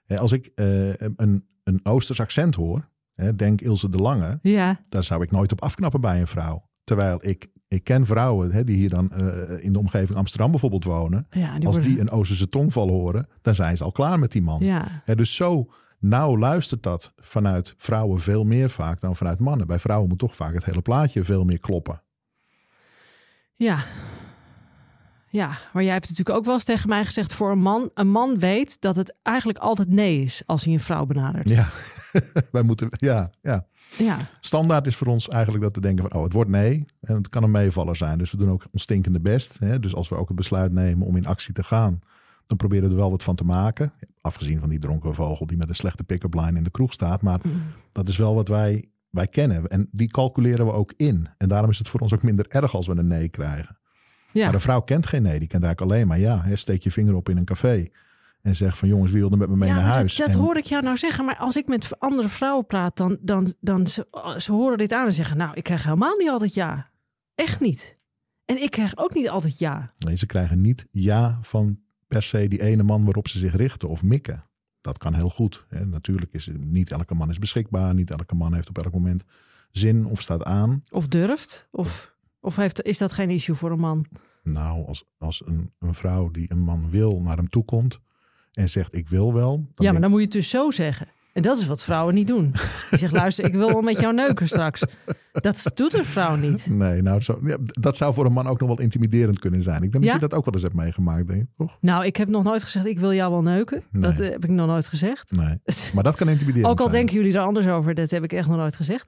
Als 0.07 0.31
ik 0.31 0.51
eh, 0.55 0.89
een, 1.15 1.45
een 1.63 1.79
Oosters 1.83 2.19
accent 2.19 2.55
hoor, 2.55 2.87
denk 3.35 3.61
Ilse 3.61 3.89
de 3.89 3.97
Lange, 3.97 4.39
Ja, 4.41 4.79
daar 4.89 5.03
zou 5.03 5.23
ik 5.23 5.31
nooit 5.31 5.51
op 5.51 5.61
afknappen 5.61 6.01
bij 6.01 6.19
een 6.19 6.27
vrouw. 6.27 6.68
Terwijl 6.89 7.17
ik, 7.21 7.47
ik 7.67 7.83
ken 7.83 8.05
vrouwen 8.05 8.51
hè, 8.51 8.63
die 8.63 8.75
hier 8.75 8.89
dan 8.89 9.11
eh, 9.11 9.63
in 9.63 9.73
de 9.73 9.79
omgeving 9.79 10.17
Amsterdam 10.17 10.51
bijvoorbeeld 10.51 10.83
wonen. 10.83 11.27
ja, 11.31 11.55
die 11.57 11.65
Als 11.67 11.75
worden- 11.75 11.91
die 11.93 12.01
een 12.01 12.09
Oosterse 12.09 12.49
tongval 12.49 12.89
horen, 12.89 13.27
dan 13.41 13.55
zijn 13.55 13.77
ze 13.77 13.83
al 13.83 13.91
klaar 13.91 14.19
met 14.19 14.31
die 14.31 14.41
man. 14.41 14.63
ja. 14.63 15.01
Hè, 15.05 15.15
dus 15.15 15.35
zo 15.35 15.71
nauw 15.99 16.37
luistert 16.37 16.83
dat 16.83 17.13
vanuit 17.17 17.73
vrouwen 17.77 18.19
veel 18.19 18.43
meer 18.43 18.69
vaak 18.69 18.99
dan 19.01 19.15
vanuit 19.15 19.39
mannen. 19.39 19.67
Bij 19.67 19.79
vrouwen 19.79 20.09
moet 20.09 20.19
toch 20.19 20.35
vaak 20.35 20.53
het 20.53 20.65
hele 20.65 20.81
plaatje 20.81 21.23
veel 21.23 21.43
meer 21.43 21.59
kloppen. 21.59 22.01
Ja. 23.55 23.83
Ja, 25.29 25.57
maar 25.73 25.83
jij 25.83 25.93
hebt 25.93 26.09
natuurlijk 26.09 26.37
ook 26.37 26.45
wel 26.45 26.53
eens 26.53 26.63
tegen 26.63 26.89
mij 26.89 27.05
gezegd 27.05 27.33
voor 27.33 27.51
een 27.51 27.59
man. 27.59 27.89
Een 27.93 28.09
man 28.09 28.39
weet 28.39 28.81
dat 28.81 28.95
het 28.95 29.15
eigenlijk 29.21 29.57
altijd 29.57 29.89
nee 29.89 30.21
is 30.21 30.43
als 30.45 30.63
hij 30.63 30.73
een 30.73 30.79
vrouw 30.79 31.05
benadert. 31.05 31.49
Ja, 31.49 31.69
wij 32.51 32.63
moeten, 32.63 32.87
ja, 32.89 33.29
ja. 33.41 33.67
Ja, 33.97 34.17
Standaard 34.39 34.87
is 34.87 34.95
voor 34.95 35.07
ons 35.07 35.27
eigenlijk 35.27 35.63
dat 35.63 35.75
we 35.75 35.81
denken 35.81 36.03
van, 36.09 36.17
oh, 36.17 36.23
het 36.23 36.33
wordt 36.33 36.49
nee. 36.49 36.85
En 37.01 37.15
het 37.15 37.29
kan 37.29 37.43
een 37.43 37.51
meevaller 37.51 37.95
zijn. 37.95 38.17
Dus 38.17 38.31
we 38.31 38.37
doen 38.37 38.49
ook 38.49 38.65
ons 38.71 38.81
stinkende 38.81 39.19
best. 39.19 39.59
Hè? 39.59 39.79
Dus 39.79 39.95
als 39.95 40.09
we 40.09 40.15
ook 40.15 40.27
het 40.27 40.37
besluit 40.37 40.71
nemen 40.71 41.07
om 41.07 41.15
in 41.15 41.25
actie 41.25 41.53
te 41.53 41.63
gaan, 41.63 41.99
dan 42.47 42.57
proberen 42.57 42.85
we 42.85 42.91
er 42.91 42.99
wel 42.99 43.11
wat 43.11 43.23
van 43.23 43.35
te 43.35 43.43
maken. 43.43 43.91
Afgezien 44.21 44.59
van 44.59 44.69
die 44.69 44.79
dronken 44.79 45.15
vogel 45.15 45.45
die 45.45 45.57
met 45.57 45.69
een 45.69 45.75
slechte 45.75 46.03
pick-up 46.03 46.33
line 46.33 46.57
in 46.57 46.63
de 46.63 46.69
kroeg 46.69 46.93
staat. 46.93 47.21
Maar 47.21 47.41
dat 47.91 48.07
is 48.07 48.17
wel 48.17 48.35
wat 48.35 48.47
wij, 48.47 48.89
wij 49.09 49.27
kennen. 49.27 49.67
En 49.67 49.87
die 49.91 50.07
calculeren 50.07 50.65
we 50.65 50.71
ook 50.71 50.93
in. 50.97 51.27
En 51.37 51.49
daarom 51.49 51.69
is 51.69 51.77
het 51.77 51.89
voor 51.89 51.99
ons 51.99 52.13
ook 52.13 52.23
minder 52.23 52.45
erg 52.49 52.75
als 52.75 52.87
we 52.87 52.97
een 52.97 53.07
nee 53.07 53.29
krijgen. 53.29 53.78
Ja. 54.31 54.43
Maar 54.43 54.51
de 54.51 54.59
vrouw 54.59 54.81
kent 54.81 55.05
geen 55.05 55.21
nee. 55.21 55.39
Die 55.39 55.47
kent 55.47 55.63
eigenlijk 55.63 55.93
alleen 55.93 56.07
maar 56.07 56.19
ja. 56.19 56.41
Hè, 56.41 56.55
steek 56.55 56.83
je 56.83 56.91
vinger 56.91 57.15
op 57.15 57.29
in 57.29 57.37
een 57.37 57.45
café. 57.45 57.87
En 58.41 58.55
zeg 58.55 58.77
van 58.77 58.87
jongens, 58.87 59.11
wie 59.11 59.21
wil 59.21 59.31
er 59.31 59.37
met 59.37 59.49
me 59.49 59.55
mee 59.55 59.69
ja, 59.69 59.75
naar 59.75 59.83
huis? 59.83 60.15
Dat, 60.15 60.25
dat 60.25 60.35
En- 60.35 60.41
hoor 60.41 60.57
ik 60.57 60.65
jou 60.65 60.83
nou 60.83 60.97
zeggen. 60.97 61.25
Maar 61.25 61.37
als 61.37 61.57
ik 61.57 61.67
met 61.67 61.99
andere 61.99 62.29
vrouwen 62.29 62.65
praat, 62.65 62.97
dan, 62.97 63.17
dan, 63.21 63.53
dan 63.59 63.87
ze, 63.87 64.07
ze 64.37 64.51
horen 64.51 64.77
dit 64.77 64.93
aan 64.93 65.05
en 65.05 65.13
zeggen: 65.13 65.37
Nou, 65.37 65.53
ik 65.53 65.63
krijg 65.63 65.83
helemaal 65.83 66.17
niet 66.17 66.29
altijd 66.29 66.53
ja. 66.53 66.89
Echt 67.35 67.59
niet. 67.59 67.97
En 68.45 68.61
ik 68.61 68.71
krijg 68.71 68.97
ook 68.97 69.13
niet 69.13 69.29
altijd 69.29 69.59
ja. 69.59 69.91
Nee, 69.97 70.17
ze 70.17 70.25
krijgen 70.25 70.61
niet 70.61 70.87
ja 70.91 71.39
van 71.41 71.79
per 72.07 72.23
se 72.23 72.47
die 72.47 72.61
ene 72.61 72.83
man 72.83 73.03
waarop 73.03 73.27
ze 73.27 73.39
zich 73.39 73.55
richten 73.55 73.89
of 73.89 74.03
mikken. 74.03 74.43
Dat 74.81 74.97
kan 74.97 75.13
heel 75.13 75.29
goed. 75.29 75.65
Hè. 75.69 75.85
Natuurlijk 75.85 76.33
is 76.33 76.49
niet 76.57 76.91
elke 76.91 77.15
man 77.15 77.29
is 77.29 77.39
beschikbaar. 77.39 77.93
Niet 77.93 78.11
elke 78.11 78.35
man 78.35 78.53
heeft 78.53 78.69
op 78.69 78.77
elk 78.77 78.93
moment 78.93 79.23
zin 79.71 80.05
of 80.05 80.21
staat 80.21 80.43
aan. 80.43 80.83
Of 80.89 81.07
durft. 81.07 81.67
Of 81.71 82.13
Of 82.41 82.55
heeft, 82.55 82.81
is 82.83 82.97
dat 82.97 83.11
geen 83.13 83.29
issue 83.29 83.55
voor 83.55 83.71
een 83.71 83.79
man? 83.79 84.05
Nou, 84.43 84.85
als, 84.87 85.03
als 85.17 85.41
een, 85.45 85.71
een 85.79 85.93
vrouw 85.93 86.31
die 86.31 86.51
een 86.51 86.59
man 86.59 86.89
wil 86.89 87.21
naar 87.21 87.37
hem 87.37 87.49
toe 87.49 87.65
komt 87.65 87.99
en 88.53 88.69
zegt 88.69 88.95
ik 88.95 89.07
wil 89.09 89.33
wel. 89.33 89.55
dan 89.57 89.57
ja, 89.57 89.67
maar 89.75 89.85
denk- 89.91 90.01
dan 90.01 90.09
moet 90.09 90.19
je 90.19 90.25
het 90.25 90.33
dus 90.35 90.49
zo 90.49 90.71
zeggen. 90.71 91.07
En 91.33 91.41
dat 91.41 91.57
is 91.57 91.65
wat 91.67 91.83
vrouwen 91.83 92.13
niet 92.13 92.27
doen. 92.27 92.51
Die 92.89 92.99
zegt, 92.99 93.11
luister, 93.13 93.45
ik 93.45 93.53
wil 93.53 93.67
wel 93.67 93.81
met 93.81 93.99
jou 93.99 94.13
neuken 94.13 94.47
straks. 94.47 94.83
Dat 95.31 95.71
doet 95.73 95.93
een 95.93 96.05
vrouw 96.05 96.35
niet. 96.35 96.67
Nee, 96.69 97.01
nou, 97.01 97.21
zo, 97.21 97.39
ja, 97.43 97.57
dat 97.61 97.97
zou 97.97 98.13
voor 98.13 98.25
een 98.25 98.33
man 98.33 98.47
ook 98.47 98.59
nog 98.59 98.67
wel 98.69 98.79
intimiderend 98.79 99.39
kunnen 99.39 99.61
zijn. 99.61 99.83
Ik 99.83 99.91
denk 99.91 100.03
Ja? 100.03 100.11
dat 100.11 100.21
je 100.21 100.27
dat 100.27 100.37
ook 100.37 100.45
wel 100.45 100.53
eens 100.53 100.63
hebt 100.63 100.75
meegemaakt, 100.75 101.27
denk 101.27 101.41
ik, 101.41 101.47
toch? 101.57 101.77
Nou, 101.81 102.05
ik 102.05 102.15
heb 102.15 102.27
nog 102.29 102.43
nooit 102.43 102.63
gezegd, 102.63 102.85
ik 102.85 102.99
wil 102.99 103.13
jou 103.13 103.31
wel 103.31 103.41
neuken. 103.41 103.83
Dat 103.91 104.17
Nee. 104.17 104.25
eh, 104.27 104.31
heb 104.33 104.43
ik 104.43 104.49
nog 104.49 104.67
nooit 104.67 104.87
gezegd. 104.87 105.31
Nee. 105.31 105.57
Maar 105.93 106.03
dat 106.03 106.15
kan 106.15 106.29
intimiderend 106.29 106.65
Ook 106.71 106.79
al 106.79 106.89
zijn. 106.89 106.95
denken 106.97 107.15
jullie 107.15 107.37
er 107.39 107.43
anders 107.45 107.67
over, 107.67 107.95
dat 107.95 108.09
heb 108.09 108.23
ik 108.23 108.33
echt 108.33 108.47
nog 108.47 108.57
nooit 108.57 108.75
gezegd. 108.75 109.07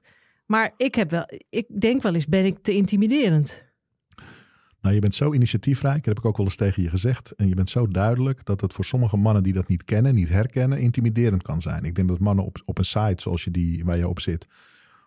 Maar 0.52 0.74
ik, 0.76 0.94
heb 0.94 1.10
wel, 1.10 1.24
ik 1.50 1.80
denk 1.80 2.02
wel 2.02 2.14
eens, 2.14 2.26
ben 2.26 2.44
ik 2.44 2.58
te 2.62 2.72
intimiderend? 2.72 3.64
Nou, 4.80 4.94
je 4.94 5.00
bent 5.00 5.14
zo 5.14 5.32
initiatiefrijk, 5.32 5.96
dat 5.96 6.04
heb 6.04 6.18
ik 6.18 6.24
ook 6.24 6.36
wel 6.36 6.46
eens 6.46 6.56
tegen 6.56 6.82
je 6.82 6.88
gezegd. 6.88 7.30
En 7.30 7.48
je 7.48 7.54
bent 7.54 7.70
zo 7.70 7.88
duidelijk 7.88 8.44
dat 8.44 8.60
het 8.60 8.72
voor 8.72 8.84
sommige 8.84 9.16
mannen 9.16 9.42
die 9.42 9.52
dat 9.52 9.68
niet 9.68 9.84
kennen, 9.84 10.14
niet 10.14 10.28
herkennen, 10.28 10.78
intimiderend 10.78 11.42
kan 11.42 11.60
zijn. 11.62 11.84
Ik 11.84 11.94
denk 11.94 12.08
dat 12.08 12.18
mannen 12.18 12.44
op, 12.44 12.62
op 12.64 12.78
een 12.78 12.84
site 12.84 13.22
zoals 13.22 13.44
je 13.44 13.50
die, 13.50 13.84
waar 13.84 13.96
je 13.96 14.08
op 14.08 14.20
zit, 14.20 14.46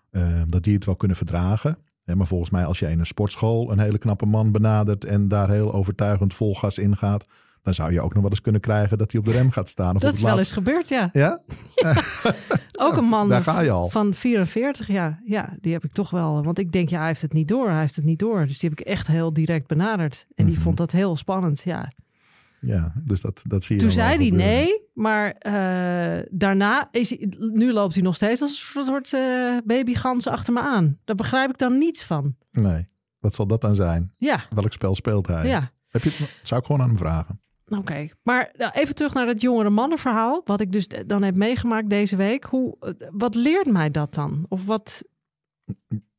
eh, 0.10 0.42
dat 0.48 0.64
die 0.64 0.74
het 0.74 0.86
wel 0.86 0.96
kunnen 0.96 1.18
verdragen. 1.18 1.78
Maar 2.04 2.28
volgens 2.28 2.50
mij 2.50 2.66
als 2.66 2.80
je 2.80 2.90
in 2.90 3.00
een 3.00 3.06
sportschool 3.06 3.72
een 3.72 3.80
hele 3.80 3.98
knappe 3.98 4.26
man 4.26 4.52
benadert 4.52 5.06
en 5.06 5.28
daar 5.28 5.50
heel 5.50 5.74
overtuigend 5.74 6.34
vol 6.34 6.56
gas 6.56 6.78
in 6.78 6.98
gaat, 6.98 7.26
dan 7.66 7.74
zou 7.74 7.92
je 7.92 8.02
ook 8.02 8.14
nog 8.14 8.22
wel 8.22 8.32
eens 8.32 8.42
kunnen 8.42 8.62
krijgen 8.62 8.98
dat 8.98 9.12
hij 9.12 9.20
op 9.20 9.26
de 9.26 9.32
rem 9.32 9.52
gaat 9.52 9.70
staan. 9.70 9.96
Of 9.96 10.02
Dat 10.02 10.14
is 10.14 10.22
wel 10.22 10.38
eens 10.38 10.52
gebeurd, 10.52 10.90
ja. 10.90 11.10
Ja? 11.14 11.42
Ook 12.80 12.98
een 12.98 13.04
man 13.06 13.30
daar 13.30 13.44
ga 13.44 13.60
je 13.62 13.72
al. 13.72 13.90
van 13.90 14.14
44, 14.14 14.88
ja. 14.88 15.20
Ja, 15.26 15.58
die 15.62 15.74
heb 15.74 15.84
ik 15.84 15.92
toch 15.92 16.10
wel. 16.10 16.44
Want 16.44 16.60
ik 16.60 16.72
denk, 16.72 16.90
ja, 16.90 16.98
hij 16.98 17.08
heeft 17.08 17.22
het 17.22 17.34
niet 17.34 17.48
door. 17.48 17.70
Hij 17.70 17.80
heeft 17.80 17.96
het 17.96 18.06
niet 18.06 18.20
door. 18.20 18.48
Dus 18.48 18.60
die 18.60 18.70
heb 18.70 18.80
ik 18.80 18.86
echt 18.86 19.08
heel 19.08 19.34
direct 19.34 19.68
benaderd. 19.68 20.26
En 20.36 20.46
die 20.46 20.54
Mhm. 20.54 20.64
vond 20.64 20.78
dat 20.78 20.92
heel 20.92 21.16
spannend, 21.16 21.62
ja. 21.64 21.92
Ja, 22.60 22.94
dus 23.04 23.22
dat, 23.22 23.42
dat 23.48 23.64
zie 23.66 23.76
je 23.76 23.82
Toen 23.82 23.92
zei 23.92 24.18
hij 24.18 24.30
nee, 24.30 24.82
maar 24.94 25.32
eh, 25.32 26.24
daarna 26.32 26.88
is 26.92 27.10
hij, 27.10 27.34
nu 27.40 27.74
loopt 27.74 27.94
hij 27.94 28.04
nog 28.04 28.16
steeds 28.16 28.42
als 28.42 28.74
een 28.76 28.84
soort 28.86 29.14
eh 29.14 29.58
babygans 29.66 30.28
achter 30.28 30.54
me 30.54 30.62
aan. 30.62 30.98
Daar 31.04 31.16
begrijp 31.16 31.50
ik 31.50 31.58
dan 31.58 31.78
niets 31.78 32.04
van. 32.04 32.36
Nee. 32.52 32.88
Wat 33.20 33.36
zal 33.36 33.48
dat 33.48 33.62
dan 33.62 33.76
zijn? 33.76 34.14
Ja, 34.18 34.40
Welk 34.50 34.74
spel 34.74 34.96
speelt 34.96 35.28
hij? 35.28 35.48
ja. 35.48 35.72
Heb 35.90 36.04
je 36.04 36.10
het, 36.10 36.40
zou 36.44 36.60
ik 36.60 36.66
gewoon 36.66 36.82
aan 36.82 36.88
hem 36.88 36.98
vragen. 36.98 37.40
Oké, 37.68 38.08
maar 38.24 38.54
nou, 38.58 38.72
even 38.74 38.96
terug 38.96 39.14
naar 39.14 39.26
dat 39.26 39.42
jongere 39.42 39.70
mannenverhaal. 39.70 40.42
Wat 40.46 40.60
ik 40.62 40.72
dus 40.72 40.88
dan 41.08 41.24
heb 41.24 41.36
meegemaakt 41.36 41.90
deze 41.90 42.16
week. 42.16 42.44
Hoe, 42.44 42.76
eh, 42.80 42.92
wat 43.12 43.36
leert 43.36 43.72
mij 43.72 43.92
dat 43.92 44.14
dan? 44.14 44.46
Of 44.50 44.66
wat? 44.66 45.04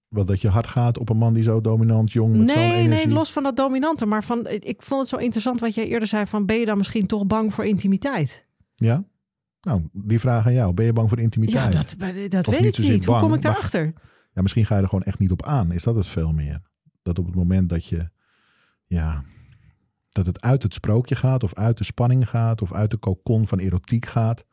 Wat 0.08 0.26
dat 0.26 0.40
je 0.40 0.48
hard 0.48 0.66
gaat 0.66 0.98
op 0.98 1.08
een 1.08 1.16
man 1.16 1.34
die 1.34 1.42
zo 1.42 1.60
dominant, 1.60 2.12
jong, 2.12 2.36
met 2.36 2.50
zo'n 2.50 2.58
Nee, 2.58 2.72
energie. 2.72 3.06
nee, 3.06 3.14
los 3.14 3.32
van 3.32 3.42
dat 3.42 3.56
dominante. 3.56 4.06
Maar 4.06 4.24
van, 4.24 4.46
ik 4.48 4.82
vond 4.82 5.00
het 5.00 5.08
zo 5.08 5.16
interessant 5.16 5.60
wat 5.60 5.74
jij 5.74 5.86
eerder 5.86 6.08
zei. 6.08 6.26
Van 6.26 6.46
ben 6.46 6.56
je 6.56 6.66
dan 6.66 6.76
misschien 6.76 7.06
toch 7.06 7.26
bang 7.26 7.54
voor 7.54 7.64
intimiteit? 7.64 8.46
Ja? 8.74 9.04
Nou, 9.60 9.82
die 9.92 10.20
vraag 10.20 10.46
aan 10.46 10.52
jou. 10.54 10.72
Ben 10.74 10.84
je 10.84 10.92
bang 10.92 11.08
voor 11.08 11.18
Ja, 11.18 11.24
intimiteit? 11.24 11.72
dat, 11.72 11.94
dat 12.30 12.48
Of 12.48 12.54
weet 12.54 12.62
niet 12.62 12.78
ik 12.78 12.88
niet. 12.88 13.04
Hoe 13.04 13.14
kom 13.18 13.24
ik 13.24 13.30
maar- 13.30 13.52
daarachter? 13.52 13.92
Ja, 14.32 14.42
misschien 14.42 14.66
ga 14.66 14.76
je 14.76 14.82
er 14.82 14.88
gewoon 14.88 15.04
echt 15.04 15.18
niet 15.18 15.30
op 15.30 15.42
aan. 15.44 15.72
Is 15.72 15.82
dat 15.82 15.96
het 15.96 16.06
veel 16.06 16.32
meer? 16.32 16.62
Dat 17.02 17.18
op 17.18 17.26
het 17.26 17.34
moment 17.34 17.68
dat 17.68 17.84
je, 17.86 18.08
ja, 18.86 19.24
dat 20.16 20.26
het 20.26 20.40
uit 20.40 20.62
het 20.62 20.75
sprookje 20.75 21.16
gaat, 21.16 21.42
of 21.42 21.54
uit 21.54 21.78
de 21.78 21.85
spanning 21.85 22.28
gaat, 22.28 22.62
of 22.62 22.73
uit 22.73 22.90
de 22.90 22.96
kokon 22.96 23.46
van 23.46 23.58
erotiek 23.58 24.06
gaat, 24.06 24.44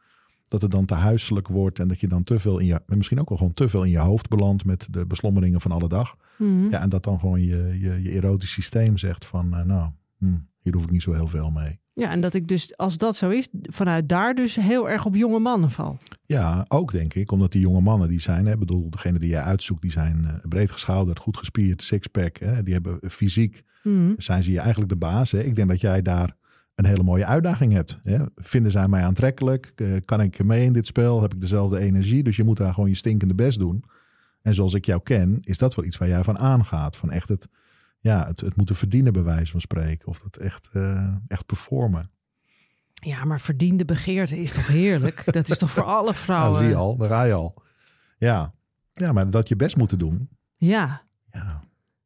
dat 0.48 0.62
het 0.62 0.72
dan 0.72 0.86
te 0.86 0.94
huiselijk 0.94 1.48
wordt 1.48 1.80
en 1.80 1.88
dat 1.88 2.00
je 2.00 2.08
dan 2.08 2.24
te 2.24 2.40
veel 2.40 2.60
in 2.60 2.66
je, 2.66 2.82
en 2.88 2.98
misschien 2.98 3.20
ook 3.20 3.30
wel 3.30 3.38
gewoon 3.38 3.54
te 3.54 3.70
veel 3.70 3.84
in 3.84 3.92
je 3.92 3.98
hoofd 3.98 4.30
belandt 4.30 4.66
met 4.66 4.88
de 4.90 5.06
beslommeringen 5.06 5.62
van 5.62 5.72
alle 5.72 5.88
dag. 5.88 6.16
Mhm. 6.38 6.70
Ja, 6.70 6.82
en 6.82 6.90
dat 6.90 7.04
dan 7.04 7.20
gewoon 7.20 7.42
je, 7.42 7.78
je, 7.80 8.02
je 8.02 8.12
erotisch 8.12 8.52
systeem 8.52 8.98
zegt 8.98 9.26
van, 9.26 9.54
eh, 9.54 9.64
nou, 9.64 9.90
hm, 10.18 10.38
hier 10.62 10.74
hoef 10.74 10.84
ik 10.84 10.92
niet 10.92 11.02
zo 11.02 11.14
heel 11.14 11.28
veel 11.28 11.50
mee. 11.50 11.80
Ja, 11.94 12.12
en 12.12 12.22
dat 12.22 12.34
ik 12.34 12.48
dus, 12.48 12.78
als 12.78 12.98
dat 12.98 13.16
zo 13.16 13.30
is, 13.30 13.48
vanuit 13.62 14.10
daar 14.10 14.36
dus 14.36 14.56
heel 14.56 14.90
erg 14.90 15.06
op 15.06 15.16
jonge 15.16 15.40
mannen 15.40 15.72
val. 15.72 15.98
Ja, 16.26 16.66
ook 16.68 16.92
denk 16.92 17.14
ik, 17.14 17.32
omdat 17.32 17.52
die 17.52 17.62
jonge 17.62 17.82
mannen 17.82 18.08
die 18.08 18.22
zijn, 18.22 18.46
hè, 18.46 18.58
bedoel, 18.58 18.90
degene 18.90 19.20
die 19.20 19.30
jij 19.30 19.42
uitzoekt, 19.42 19.82
die 19.82 19.92
zijn 19.92 20.26
eh, 20.26 20.34
breed 20.50 20.72
geschouderd, 20.72 21.20
goed 21.20 21.38
gespierd, 21.38 21.82
sixpack, 21.82 22.38
hè, 22.38 22.64
die 22.64 22.74
hebben 22.74 23.00
fysiek, 23.10 23.64
Mhm. 23.84 24.14
zijn 24.18 24.44
ze 24.44 24.52
je 24.52 24.60
eigenlijk 24.60 24.90
de 24.90 24.96
baas. 24.98 25.32
Hè? 25.32 25.40
Ik 25.40 25.56
denk 25.56 25.70
dat 25.70 25.82
jij 25.82 26.02
daar 26.02 26.36
een 26.76 26.86
hele 26.86 27.04
mooie 27.04 27.26
uitdaging 27.26 27.74
hebt. 27.74 28.00
Hè? 28.04 28.20
Vinden 28.36 28.72
zij 28.72 28.88
mij 28.88 29.04
aantrekkelijk? 29.04 29.72
Eh, 29.76 29.88
Kan 30.06 30.22
ik 30.22 30.44
mee 30.44 30.64
in 30.66 30.74
dit 30.74 30.86
spel? 30.88 31.22
Heb 31.22 31.34
ik 31.34 31.42
dezelfde 31.42 31.80
energie? 31.80 32.24
Dus 32.24 32.36
je 32.36 32.44
moet 32.44 32.58
daar 32.58 32.74
gewoon 32.74 32.90
je 32.90 32.96
stinkende 32.96 33.36
best 33.36 33.60
doen. 33.60 33.84
En 34.42 34.54
zoals 34.54 34.74
ik 34.74 34.86
jou 34.86 35.02
ken, 35.04 35.38
is 35.42 35.58
dat 35.58 35.76
wel 35.76 35.86
iets 35.86 35.98
waar 35.98 36.08
jij 36.08 36.24
van 36.24 36.38
aangaat. 36.38 36.96
Van 36.96 37.12
echt 37.12 37.30
het, 37.30 37.48
ja, 38.00 38.28
het, 38.28 38.42
het 38.42 38.56
moeten 38.56 38.76
verdienen, 38.76 39.14
bij 39.14 39.24
wijze 39.24 39.52
van 39.52 39.62
spreken. 39.62 40.08
Of 40.08 40.24
het 40.24 40.38
echt, 40.38 40.70
eh, 40.74 41.08
echt 41.28 41.46
performen. 41.46 42.10
Ja, 42.94 43.26
maar 43.26 43.40
verdiende 43.40 43.86
begeerte 43.86 44.40
is 44.40 44.52
toch 44.52 44.68
heerlijk? 44.68 45.24
dat 45.34 45.50
is 45.50 45.58
toch 45.58 45.72
voor 45.72 45.84
alle 45.84 46.04
Nou, 46.04 46.16
vrouwen? 46.16 46.58
zie 46.58 46.68
je 46.68 46.76
al, 46.76 46.98
daar 46.98 47.08
ga 47.10 47.24
je 47.24 47.34
al. 47.34 47.62
Ja. 48.18 48.52
ja, 48.94 49.12
maar 49.12 49.30
dat 49.30 49.48
je 49.48 49.56
best 49.56 49.76
moeten 49.78 49.98
doen. 50.00 50.30
Ja, 50.58 51.02
Ja. 51.32 51.62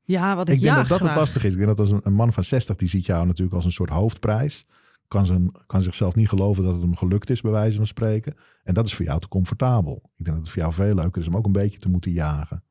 Ja 0.08 0.36
wat 0.36 0.50
ik, 0.50 0.56
Ik 0.56 0.62
denk 0.62 0.76
ja, 0.76 0.80
dat 0.82 0.90
dat 0.90 1.08
het 1.08 1.18
lastig 1.18 1.44
is. 1.44 1.52
Ik 1.52 1.58
denk 1.58 1.70
dat 1.70 1.80
als 1.80 1.92
een, 1.92 2.02
een 2.04 2.14
man 2.14 2.34
van 2.34 2.44
60 2.44 2.76
die 2.76 2.88
ziet 2.88 3.06
jou 3.06 3.26
natuurlijk 3.26 3.56
als 3.56 3.66
een 3.66 3.72
soort 3.72 3.90
hoofdprijs. 3.90 4.66
Kan, 5.08 5.26
zijn, 5.26 5.52
kan 5.66 5.84
zichzelf 5.84 6.16
niet 6.16 6.30
geloven 6.30 6.64
dat 6.64 6.74
het 6.74 6.82
hem 6.82 6.96
gelukt 6.96 7.30
is, 7.30 7.42
bij 7.42 7.52
wijze 7.52 7.78
van 7.78 7.88
spreken. 7.88 8.36
En 8.64 8.74
dat 8.74 8.86
is 8.86 8.94
voor 8.94 9.06
jou 9.06 9.20
te 9.20 9.28
comfortabel. 9.28 10.02
Ik 10.16 10.26
denk 10.26 10.38
dat 10.38 10.38
het 10.38 10.50
voor 10.50 10.62
jou 10.62 10.74
veel 10.74 10.96
leuker 10.96 11.22
is 11.22 11.28
om 11.28 11.38
ook 11.38 11.46
een 11.46 11.52
beetje 11.52 11.80
te 11.80 11.90
moeten 11.90 12.12
jagen. 12.12 12.64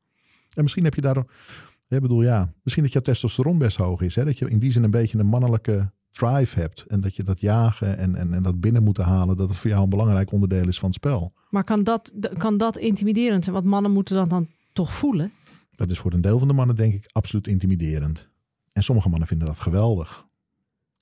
En 0.55 0.63
misschien 0.63 0.85
heb 0.85 0.95
je 0.95 1.01
daar. 1.01 1.17
Ik 1.89 2.01
bedoel, 2.01 2.23
ja, 2.23 2.53
misschien 2.63 2.85
dat 2.85 2.93
je 2.93 3.01
testosteron 3.01 3.59
best 3.59 3.77
hoog 3.77 4.01
is. 4.01 4.15
Hè? 4.15 4.25
Dat 4.25 4.39
je 4.39 4.51
in 4.51 4.59
die 4.59 4.73
zin 4.73 4.83
een 4.83 4.91
beetje 4.91 5.19
een 5.19 5.27
mannelijke 5.27 5.91
drive 6.13 6.61
hebt. 6.61 6.85
En 6.89 7.01
dat 7.01 7.17
je 7.17 7.25
dat 7.25 7.41
jagen 7.41 7.99
en, 7.99 8.15
en, 8.15 8.35
en 8.35 8.43
dat 8.43 8.61
binnen 8.61 8.83
moeten 8.83 9.05
halen. 9.05 9.37
Dat 9.37 9.49
het 9.49 9.59
voor 9.59 9.71
jou 9.71 9.83
een 9.83 9.89
belangrijk 9.89 10.33
onderdeel 10.33 10.69
is 10.69 10.79
van 10.79 10.89
het 10.89 10.97
spel. 10.97 11.33
Maar 11.51 11.65
kan 11.65 11.85
dat, 11.85 12.13
kan 12.39 12.57
dat 12.57 12.77
intimiderend 12.77 13.45
zijn? 13.45 13.57
Want 13.57 13.69
mannen 13.69 13.91
moeten 13.91 14.17
dat 14.17 14.31
dan 14.31 14.49
toch 14.73 14.95
voelen? 14.95 15.33
Dat 15.77 15.91
is 15.91 15.99
voor 15.99 16.13
een 16.13 16.21
deel 16.21 16.39
van 16.39 16.49
de 16.49 16.55
mannen 16.55 16.77
denk 16.77 16.95
ik 16.95 17.09
absoluut 17.13 17.47
intimiderend. 17.47 18.29
En 18.73 18.83
sommige 18.83 19.09
mannen 19.09 19.29
vinden 19.29 19.47
dat 19.47 19.61
geweldig. 19.61 20.27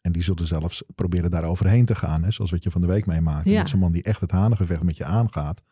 En 0.00 0.12
die 0.12 0.22
zullen 0.22 0.46
zelfs 0.46 0.82
proberen 0.94 1.30
daar 1.30 1.44
overheen 1.44 1.84
te 1.84 1.94
gaan. 1.94 2.24
Hè? 2.24 2.30
Zoals 2.30 2.50
wat 2.50 2.62
je 2.62 2.70
van 2.70 2.80
de 2.80 2.86
week 2.86 3.06
meemaakt. 3.06 3.48
Ja. 3.48 3.58
Met 3.58 3.68
zo'n 3.68 3.78
man 3.78 3.92
die 3.92 4.02
echt 4.02 4.20
het 4.20 4.30
hanengevecht 4.30 4.82
met 4.82 4.96
je 4.96 5.04
aangaat. 5.04 5.62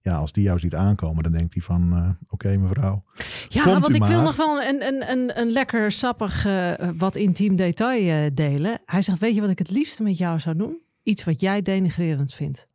Ja, 0.00 0.16
als 0.16 0.32
die 0.32 0.42
jou 0.42 0.58
ziet 0.58 0.74
aankomen, 0.74 1.22
dan 1.22 1.32
denkt 1.32 1.54
hij 1.54 1.62
van... 1.62 1.92
eh, 1.92 2.10
Oké 2.28 2.56
mevrouw. 2.56 3.04
Ja, 3.48 3.80
want 3.80 3.94
ik 3.94 4.04
wil 4.04 4.22
nog 4.22 4.36
wel 4.36 4.62
een, 4.62 4.82
een, 4.86 5.10
een, 5.10 5.40
een 5.40 5.50
lekker 5.50 5.92
sappig, 5.92 6.44
eh, 6.46 6.72
wat 6.96 7.16
intiem 7.16 7.56
detail 7.56 8.24
eh, 8.26 8.30
delen. 8.34 8.80
Hij 8.84 9.02
zegt, 9.02 9.18
weet 9.18 9.34
je 9.34 9.40
wat 9.40 9.50
ik 9.50 9.58
het 9.58 9.70
liefste 9.70 10.02
met 10.02 10.18
jou 10.18 10.40
zou 10.40 10.56
doen? 10.56 10.80
Iets 11.02 11.24
wat 11.24 11.40
jij 11.40 11.62
denigrerend 11.62 12.34
vindt. 12.34 12.68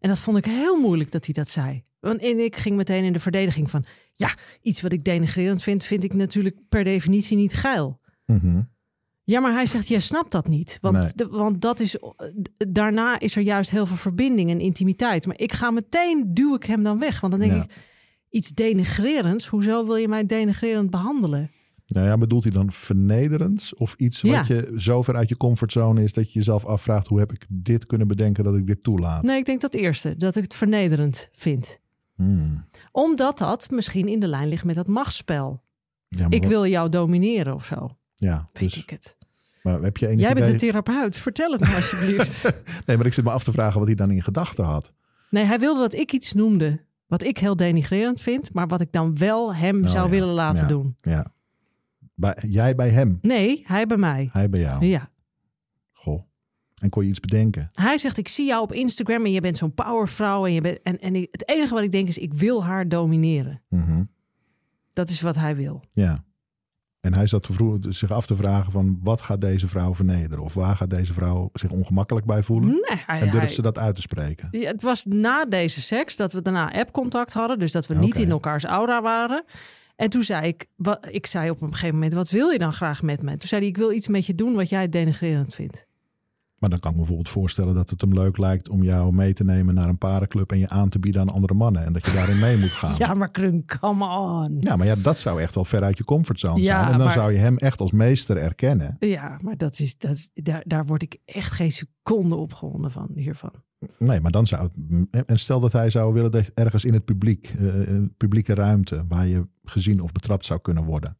En 0.00 0.08
dat 0.08 0.18
vond 0.18 0.36
ik 0.36 0.44
heel 0.44 0.80
moeilijk 0.80 1.10
dat 1.10 1.24
hij 1.24 1.34
dat 1.34 1.48
zei. 1.48 1.84
Want 2.00 2.20
en 2.20 2.38
ik 2.44 2.56
ging 2.56 2.76
meteen 2.76 3.04
in 3.04 3.12
de 3.12 3.20
verdediging 3.20 3.70
van... 3.70 3.84
ja, 4.14 4.28
iets 4.62 4.80
wat 4.80 4.92
ik 4.92 5.04
denigrerend 5.04 5.62
vind, 5.62 5.84
vind 5.84 6.04
ik 6.04 6.14
natuurlijk 6.14 6.56
per 6.68 6.84
definitie 6.84 7.36
niet 7.36 7.54
geil. 7.54 8.00
Mhm. 8.26 8.62
Ja, 9.24 9.40
maar 9.40 9.52
hij 9.52 9.66
zegt, 9.66 9.88
jij 9.88 10.00
snapt 10.00 10.30
dat 10.30 10.48
niet. 10.48 10.78
Want, 10.80 10.96
Nee. 10.96 11.12
de, 11.14 11.26
want 11.28 11.60
dat 11.60 11.80
is, 11.80 11.96
daarna 12.68 13.18
is 13.18 13.36
er 13.36 13.42
juist 13.42 13.70
heel 13.70 13.86
veel 13.86 13.96
verbinding 13.96 14.50
en 14.50 14.60
intimiteit. 14.60 15.26
Maar 15.26 15.38
ik 15.38 15.52
ga 15.52 15.70
meteen, 15.70 16.30
duw 16.34 16.54
ik 16.54 16.64
hem 16.64 16.82
dan 16.82 16.98
weg. 16.98 17.20
Want 17.20 17.32
dan 17.32 17.42
denk 17.42 17.52
Ja. 17.52 17.62
ik, 17.62 17.72
iets 18.30 18.50
denigrerends. 18.50 19.46
Hoezo 19.46 19.86
wil 19.86 19.96
je 19.96 20.08
mij 20.08 20.26
denigrerend 20.26 20.90
behandelen? 20.90 21.50
Nou 21.86 22.06
ja, 22.06 22.18
bedoelt 22.18 22.42
hij 22.44 22.52
dan 22.52 22.72
vernederend? 22.72 23.70
Of 23.76 23.94
iets 23.96 24.20
Ja. 24.20 24.36
wat 24.36 24.46
je 24.46 24.72
zo 24.76 25.02
ver 25.02 25.16
uit 25.16 25.28
je 25.28 25.36
comfortzone 25.36 26.02
is... 26.02 26.12
dat 26.12 26.32
je 26.32 26.38
jezelf 26.38 26.64
afvraagt... 26.64 27.06
hoe 27.06 27.18
heb 27.18 27.32
ik 27.32 27.44
dit 27.48 27.86
kunnen 27.86 28.08
bedenken 28.08 28.44
dat 28.44 28.56
ik 28.56 28.66
dit 28.66 28.82
toelaat? 28.82 29.22
Nee, 29.22 29.36
ik 29.38 29.44
denk 29.44 29.60
dat 29.60 29.74
eerste. 29.74 30.16
Dat 30.16 30.36
ik 30.36 30.42
het 30.42 30.54
vernederend 30.54 31.28
vind. 31.32 31.78
Hmm. 32.14 32.64
Omdat 32.92 33.38
dat 33.38 33.70
misschien 33.70 34.08
in 34.08 34.20
de 34.20 34.26
lijn 34.26 34.48
ligt 34.48 34.64
met 34.64 34.74
dat 34.74 34.86
machtsspel. 34.86 35.62
Ja, 36.08 36.26
Ik 36.28 36.40
wat- 36.40 36.50
wil 36.50 36.66
jou 36.66 36.88
domineren 36.88 37.54
of 37.54 37.64
zo. 37.64 37.96
Ja, 38.14 38.48
Weet 38.52 38.72
dus, 38.72 38.82
ik 38.82 38.90
het. 38.90 39.16
maar 39.62 39.80
heb 39.80 39.96
je 39.96 40.06
enig 40.06 40.20
Jij 40.20 40.34
bent 40.34 40.46
idee- 40.46 40.58
de 40.58 40.66
therapeut. 40.66 41.16
Vertel 41.16 41.52
het 41.52 41.60
me 41.60 41.74
alsjeblieft. 41.76 42.42
Nee, 42.86 42.96
maar 42.96 43.06
ik 43.06 43.12
zit 43.12 43.24
me 43.24 43.30
af 43.30 43.44
te 43.44 43.52
vragen 43.52 43.78
wat 43.78 43.86
hij 43.88 43.96
dan 43.96 44.10
in 44.10 44.22
gedachten 44.22 44.64
had. 44.64 44.92
Nee, 45.30 45.44
hij 45.44 45.58
wilde 45.58 45.80
dat 45.80 45.94
ik 45.94 46.12
iets 46.12 46.32
noemde. 46.32 46.80
Wat 47.06 47.22
ik 47.22 47.38
heel 47.38 47.56
denigrerend 47.56 48.20
vind. 48.20 48.52
Maar 48.54 48.66
wat 48.66 48.80
ik 48.80 48.92
dan 48.92 49.18
wel 49.18 49.54
hem 49.54 49.82
Oh, 49.84 49.90
zou 49.90 50.04
ja. 50.04 50.10
willen 50.10 50.34
laten 50.34 50.62
Ja. 50.62 50.68
doen. 50.68 50.94
Ja. 50.96 51.32
Bij, 52.14 52.36
jij 52.48 52.74
bij 52.74 52.88
hem, 52.90 53.18
Nee, 53.22 53.62
hij 53.66 53.86
bij 53.86 53.96
mij. 53.96 54.28
hij 54.32 54.48
bij 54.50 54.60
jou. 54.60 54.84
Ja. 54.86 55.08
En 56.82 56.88
kon 56.90 57.02
je 57.02 57.08
iets 57.08 57.20
bedenken? 57.20 57.68
Hij 57.72 57.98
zegt, 57.98 58.16
ik 58.18 58.28
zie 58.28 58.46
jou 58.46 58.62
op 58.62 58.72
Instagram 58.72 59.24
en 59.24 59.32
je 59.32 59.40
bent 59.40 59.56
zo'n 59.56 59.74
powervrouw. 59.74 60.46
En, 60.46 60.52
je 60.52 60.60
bent, 60.60 60.82
en, 60.82 60.98
en 61.00 61.14
het 61.14 61.48
enige 61.48 61.74
wat 61.74 61.82
ik 61.82 61.90
denk 61.92 62.08
is, 62.08 62.18
ik 62.18 62.34
wil 62.34 62.64
haar 62.64 62.88
domineren. 62.88 63.62
Mhm. 63.68 64.04
Dat 64.92 65.08
is 65.10 65.20
wat 65.20 65.36
hij 65.36 65.56
wil. 65.56 65.82
Ja. 65.90 66.24
En 67.00 67.14
hij 67.14 67.26
zat 67.26 67.42
te 67.42 67.52
vroeg, 67.52 67.76
zich 67.88 68.10
af 68.10 68.26
te 68.26 68.36
vragen 68.36 68.72
van 68.72 68.98
wat 69.02 69.20
gaat 69.20 69.40
deze 69.40 69.68
vrouw 69.68 69.94
vernederen? 69.94 70.44
Of 70.44 70.54
waar 70.54 70.76
gaat 70.76 70.90
deze 70.90 71.12
vrouw 71.12 71.50
zich 71.52 71.70
ongemakkelijk 71.70 72.26
bij 72.26 72.42
voelen? 72.42 72.68
Nee, 72.68 73.02
hij, 73.06 73.20
en 73.20 73.30
durft 73.30 73.36
hij- 73.38 73.54
ze 73.54 73.62
dat 73.62 73.78
uit 73.78 73.94
te 73.94 74.00
spreken? 74.00 74.48
Ja, 74.50 74.70
het 74.70 74.82
was 74.82 75.04
na 75.04 75.44
deze 75.44 75.80
seks 75.80 76.16
dat 76.16 76.32
we 76.32 76.42
daarna 76.42 76.72
app-contact 76.72 77.32
hadden. 77.32 77.58
Dus 77.58 77.72
dat 77.72 77.86
we 77.86 77.94
niet 77.94 78.18
in 78.18 78.30
elkaars 78.30 78.64
aura 78.64 79.02
waren. 79.02 79.44
En 79.96 80.10
toen 80.10 80.22
zei 80.22 80.46
ik, 80.46 80.66
wat, 80.76 81.06
ik 81.10 81.26
zei 81.26 81.50
op 81.50 81.60
een 81.62 81.72
gegeven 81.72 81.94
moment, 81.94 82.12
wat 82.12 82.30
wil 82.30 82.48
je 82.48 82.58
dan 82.58 82.72
graag 82.72 83.02
met 83.02 83.22
me? 83.22 83.30
Toen 83.36 83.48
zei 83.48 83.60
hij, 83.60 83.70
ik 83.70 83.76
wil 83.76 83.92
iets 83.92 84.08
met 84.08 84.26
je 84.26 84.34
doen 84.34 84.54
wat 84.54 84.68
jij 84.68 84.88
denigrerend 84.88 85.54
vindt. 85.54 85.86
Maar 86.62 86.70
dan 86.70 86.80
kan 86.80 86.90
ik 86.90 86.96
me 86.96 87.02
bijvoorbeeld 87.02 87.34
voorstellen 87.34 87.74
dat 87.74 87.90
het 87.90 88.00
hem 88.00 88.12
leuk 88.14 88.38
lijkt 88.38 88.68
om 88.68 88.82
jou 88.82 89.14
mee 89.14 89.32
te 89.32 89.44
nemen 89.44 89.74
naar 89.74 89.88
een 89.88 89.98
parenclub 89.98 90.52
en 90.52 90.58
je 90.58 90.68
aan 90.68 90.88
te 90.88 90.98
bieden 90.98 91.20
aan 91.20 91.28
andere 91.30 91.54
mannen. 91.54 91.84
En 91.84 91.92
dat 91.92 92.04
je 92.06 92.12
daarin 92.12 92.38
mee 92.38 92.58
moet 92.58 92.70
gaan. 92.72 92.94
Ja, 93.02 93.14
maar 93.14 93.30
Krun, 93.30 93.64
come 93.80 94.04
on. 94.08 94.56
Ja, 94.60 94.76
maar 94.76 94.86
ja, 94.86 94.94
dat 94.94 95.18
zou 95.18 95.40
echt 95.40 95.54
wel 95.54 95.64
ver 95.64 95.82
uit 95.82 95.98
je 95.98 96.04
comfortzone 96.04 96.58
Ja, 96.58 96.64
zijn. 96.64 96.84
En 96.92 96.96
dan 96.96 97.06
maar- 97.06 97.12
zou 97.14 97.32
je 97.32 97.38
hem 97.38 97.56
echt 97.56 97.80
als 97.80 97.92
meester 97.92 98.36
erkennen. 98.36 98.96
Ja, 98.98 99.38
maar 99.40 99.56
dat 99.56 99.78
is, 99.78 99.98
dat 99.98 100.10
is, 100.10 100.30
daar, 100.34 100.62
daar 100.66 100.86
word 100.86 101.02
ik 101.02 101.16
echt 101.24 101.52
geen 101.52 101.72
seconde 101.72 102.34
opgewonden 102.34 102.90
van 102.90 103.10
hiervan. 103.14 103.52
Nee, 103.98 104.20
maar 104.20 104.30
dan 104.30 104.46
zou 104.46 104.62
het. 105.10 105.26
En 105.26 105.38
stel 105.38 105.60
dat 105.60 105.72
hij 105.72 105.90
zou 105.90 106.12
willen 106.12 106.30
dat 106.30 106.50
ergens 106.54 106.84
in 106.84 106.92
het 106.92 107.04
publiek, 107.04 107.54
eh, 107.58 107.96
eh, 107.96 108.02
publieke 108.16 108.54
ruimte, 108.54 109.04
waar 109.08 109.26
je 109.26 109.46
gezien 109.64 110.00
of 110.00 110.12
betrapt 110.12 110.44
zou 110.46 110.60
kunnen 110.60 110.84
worden. 110.84 111.16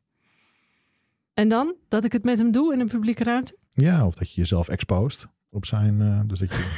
En 1.34 1.48
dan 1.48 1.74
dat 1.88 2.04
ik 2.04 2.12
het 2.12 2.24
met 2.24 2.38
hem 2.38 2.52
doe 2.52 2.72
in 2.72 2.80
een 2.80 2.88
publieke 2.88 3.24
ruimte? 3.24 3.56
Ja, 3.70 4.06
of 4.06 4.14
dat 4.14 4.30
je 4.32 4.40
jezelf 4.40 4.68
expost 4.68 5.26
op 5.54 5.66
zijn. 5.66 6.00
eh, 6.00 6.20
dus 6.26 6.38
dat 6.38 6.48
je. 6.54 6.70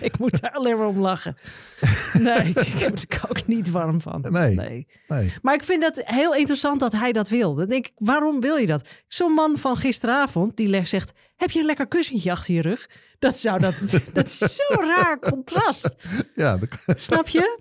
Ik 0.00 0.18
moet 0.18 0.40
daar 0.40 0.50
alleen 0.52 0.76
maar 0.78 0.86
om 0.86 0.98
lachen. 0.98 1.36
Nee, 2.12 2.52
daar 2.54 2.76
word 2.78 3.02
ik 3.02 3.20
ook 3.28 3.46
niet 3.46 3.70
warm 3.70 4.00
van. 4.00 4.24
Nee. 4.30 4.54
nee. 4.54 4.86
Nee. 5.08 5.32
Maar 5.42 5.54
ik 5.54 5.62
vind 5.62 5.84
het 5.84 6.02
heel 6.04 6.34
interessant 6.34 6.80
dat 6.80 6.92
hij 6.92 7.12
dat 7.12 7.28
wil. 7.28 7.54
Dan 7.54 7.68
denk 7.68 7.86
ik, 7.86 7.92
waarom 7.96 8.40
wil 8.40 8.56
je 8.56 8.66
dat? 8.66 8.88
Zo'n 9.08 9.32
man 9.32 9.58
van 9.58 9.76
gisteravond 9.76 10.56
die 10.56 10.68
leg- 10.68 10.88
zegt: 10.88 11.12
Heb 11.36 11.50
je 11.50 11.58
een 11.60 11.66
lekker 11.66 11.88
kussentje 11.88 12.30
achter 12.30 12.54
je 12.54 12.62
rug? 12.62 12.90
Dat, 13.18 13.36
zou 13.36 13.60
dat, 13.60 13.82
dat 14.12 14.26
is 14.26 14.38
zo'n 14.38 14.86
raar 14.96 15.18
contrast. 15.18 15.96
Ja, 16.34 16.56
dat- 16.58 16.98
Snap 17.00 17.28
je? 17.28 17.56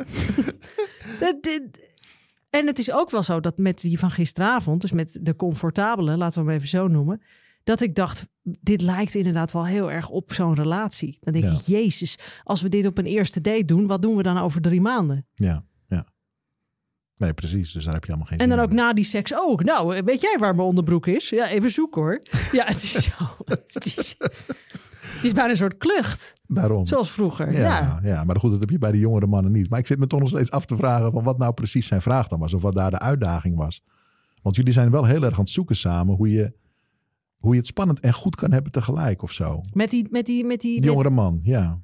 Dat- 1.19 1.43
dit- 1.43 1.95
en 2.49 2.67
het 2.67 2.79
is 2.79 2.91
ook 2.91 3.09
wel 3.09 3.23
zo 3.23 3.39
dat 3.39 3.57
met 3.57 3.79
die 3.81 3.99
van 3.99 4.11
gisteravond, 4.11 4.81
dus 4.81 4.91
met 4.91 5.17
de 5.21 5.35
comfortabele, 5.35 6.17
laten 6.17 6.39
we 6.41 6.47
hem 6.47 6.55
even 6.57 6.69
zo 6.69 6.87
noemen, 6.87 7.21
dat 7.67 7.81
ik 7.81 7.95
dacht, 7.95 8.27
dit 8.43 8.81
lijkt 8.81 9.15
inderdaad 9.15 9.51
wel 9.51 9.65
heel 9.65 9.91
erg 9.91 10.09
op 10.09 10.33
zo'n 10.33 10.55
relatie. 10.55 11.17
Dan 11.21 11.33
denk 11.33 11.45
Ja. 11.45 11.51
ik, 11.51 11.57
Jezus, 11.59 12.17
als 12.43 12.61
we 12.61 12.69
dit 12.69 12.85
op 12.85 12.97
een 12.97 13.05
eerste 13.05 13.41
date 13.41 13.65
doen, 13.65 13.87
wat 13.87 14.01
doen 14.01 14.15
we 14.15 14.23
dan 14.23 14.37
over 14.37 14.61
drie 14.61 14.81
maanden? 14.81 15.25
ja, 15.33 15.65
ja. 15.87 16.05
Nee, 17.17 17.33
precies. 17.33 17.71
Dus 17.71 17.83
daar 17.83 17.93
heb 17.93 18.03
je 18.03 18.09
allemaal 18.09 18.27
geen 18.27 18.37
En 18.39 18.49
dan 18.49 18.59
ook 18.59 18.69
in. 18.69 18.75
na 18.75 18.93
die 18.93 19.03
seks, 19.03 19.33
oh, 19.33 19.59
nou, 19.59 20.01
weet 20.03 20.21
jij 20.21 20.37
waar 20.39 20.55
mijn 20.55 20.67
onderbroek 20.67 21.07
is? 21.07 21.29
Ja, 21.29 21.49
even 21.49 21.69
zoeken 21.69 22.01
hoor. 22.01 22.19
Ja, 22.51 22.65
het 22.65 22.83
is 22.83 22.91
zo. 23.03 23.11
Het 23.45 23.85
is, 23.85 24.15
het 24.99 25.23
is 25.23 25.33
bijna 25.33 25.49
een 25.49 25.55
soort 25.55 25.77
klucht, 25.77 26.33
Daarom. 26.45 26.85
zoals 26.85 27.11
vroeger. 27.11 27.51
Ja, 27.51 27.59
Ja, 27.59 27.99
ja. 28.03 28.23
maar 28.23 28.35
goed, 28.39 28.51
dat 28.51 28.59
heb 28.59 28.69
je 28.69 28.77
bij 28.77 28.91
de 28.91 28.99
jongere 28.99 29.27
mannen 29.27 29.51
niet. 29.51 29.69
Maar 29.69 29.79
ik 29.79 29.87
zit 29.87 29.99
me 29.99 30.07
toch 30.07 30.19
nog 30.19 30.29
steeds 30.29 30.51
af 30.51 30.65
te 30.65 30.77
vragen 30.77 31.11
van 31.11 31.23
wat 31.23 31.37
nou 31.37 31.53
precies 31.53 31.87
zijn 31.87 32.01
vraag 32.01 32.27
dan 32.27 32.39
was. 32.39 32.53
Of 32.53 32.61
wat 32.61 32.75
daar 32.75 32.91
de 32.91 32.99
uitdaging 32.99 33.55
was. 33.55 33.81
Want 34.41 34.55
jullie 34.55 34.73
zijn 34.73 34.91
wel 34.91 35.05
heel 35.05 35.23
erg 35.23 35.33
aan 35.33 35.39
het 35.39 35.49
zoeken 35.49 35.75
samen 35.75 36.15
hoe 36.15 36.29
je, 36.31 36.53
hoe 37.37 37.51
je 37.53 37.57
het 37.57 37.67
spannend 37.67 37.99
en 37.99 38.13
goed 38.13 38.35
kan 38.35 38.51
hebben 38.51 38.71
tegelijk 38.71 39.21
of 39.21 39.31
zo. 39.31 39.61
Met 39.73 39.89
die, 39.89 40.07
met 40.09 40.25
die, 40.25 40.45
met 40.45 40.61
die, 40.61 40.81
jongere 40.81 41.09
man, 41.09 41.39
ja. 41.43 41.81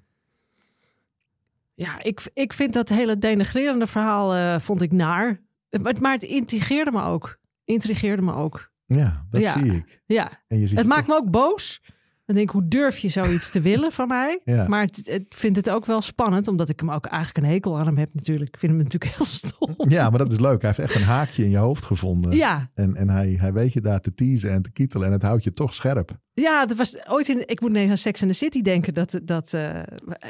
Ja, 1.76 2.04
ik, 2.04 2.22
ik 2.34 2.54
vind 2.54 2.74
dat 2.74 2.90
hele 2.90 3.18
denigrerende 3.18 3.88
verhaal 3.88 4.34
eh, 4.36 4.60
vond 4.60 4.82
ik 4.82 4.92
naar. 4.92 5.42
Maar, 5.82 5.96
maar 6.02 6.14
het 6.14 6.24
intrigeerde 6.24 6.92
me 6.92 7.02
ook. 7.04 7.40
Intrigeerde 7.64 8.22
me 8.22 8.34
ook. 8.34 8.72
Ja, 8.86 9.26
dat 9.30 9.42
Ja. 9.42 9.60
zie 9.60 9.72
ik. 9.76 10.02
Ja, 10.06 10.44
En 10.48 10.60
je 10.60 10.68
ziet 10.68 10.78
het 10.78 10.88
toch- 10.88 10.96
maakt 10.96 11.08
me 11.08 11.16
ook 11.16 11.32
boos. 11.32 11.82
Dan 12.26 12.36
denk 12.36 12.48
ik, 12.48 12.54
hoe 12.54 12.68
durf 12.68 12.98
je 12.98 13.10
zoiets 13.10 13.50
te 13.50 13.62
willen 13.62 13.92
van 13.92 14.08
mij? 14.08 14.42
Ja. 14.44 14.68
Maar 14.68 14.82
het 14.82 15.26
vind 15.30 15.56
het 15.56 15.70
ook 15.70 15.86
wel 15.86 16.02
spannend, 16.02 16.48
omdat 16.48 16.70
ik 16.70 16.80
hem 16.80 16.92
ook 16.92 17.06
eigenlijk 17.06 17.46
een 17.46 17.52
hekel 17.54 17.78
aan 17.78 17.86
hem 17.86 17.98
heb 17.98 18.10
natuurlijk. 18.14 18.50
Ik 18.50 18.60
vind 18.60 18.72
hem 18.72 18.82
natuurlijk 18.84 19.16
heel 19.16 19.26
stom. 19.26 19.76
Ja, 19.90 20.10
maar 20.10 20.20
dat 20.20 20.32
is 20.32 20.40
leuk. 20.40 20.62
Hij 20.62 20.74
heeft 20.76 20.92
echt 20.92 21.02
een 21.02 21.08
haakje 21.08 21.44
in 21.44 21.50
je 21.50 21.58
hoofd 21.58 21.86
gevonden. 21.86 22.32
Ja, 22.36 22.70
En, 22.74 22.96
en 22.96 23.10
hij, 23.10 23.38
hij 23.40 23.54
weet 23.54 23.74
je 23.74 23.82
daar 23.82 24.00
te 24.02 24.14
teasen 24.14 24.52
en 24.52 24.62
te 24.62 24.72
kietelen. 24.72 25.08
En 25.08 25.14
het 25.14 25.22
houdt 25.22 25.44
je 25.44 25.52
toch 25.52 25.74
scherp. 25.74 26.12
ja, 26.34 26.66
dat 26.66 26.78
was 26.78 27.08
ooit 27.08 27.30
in. 27.30 27.48
Ik 27.48 27.62
moet 27.62 27.70
ineens 27.70 27.90
aan 27.90 27.98
Sex 27.98 28.22
and 28.22 28.32
the 28.32 28.38
City 28.38 28.62
denken. 28.62 28.94
Dat, 28.94 29.20
dat 29.24 29.54
eh, 29.54 29.80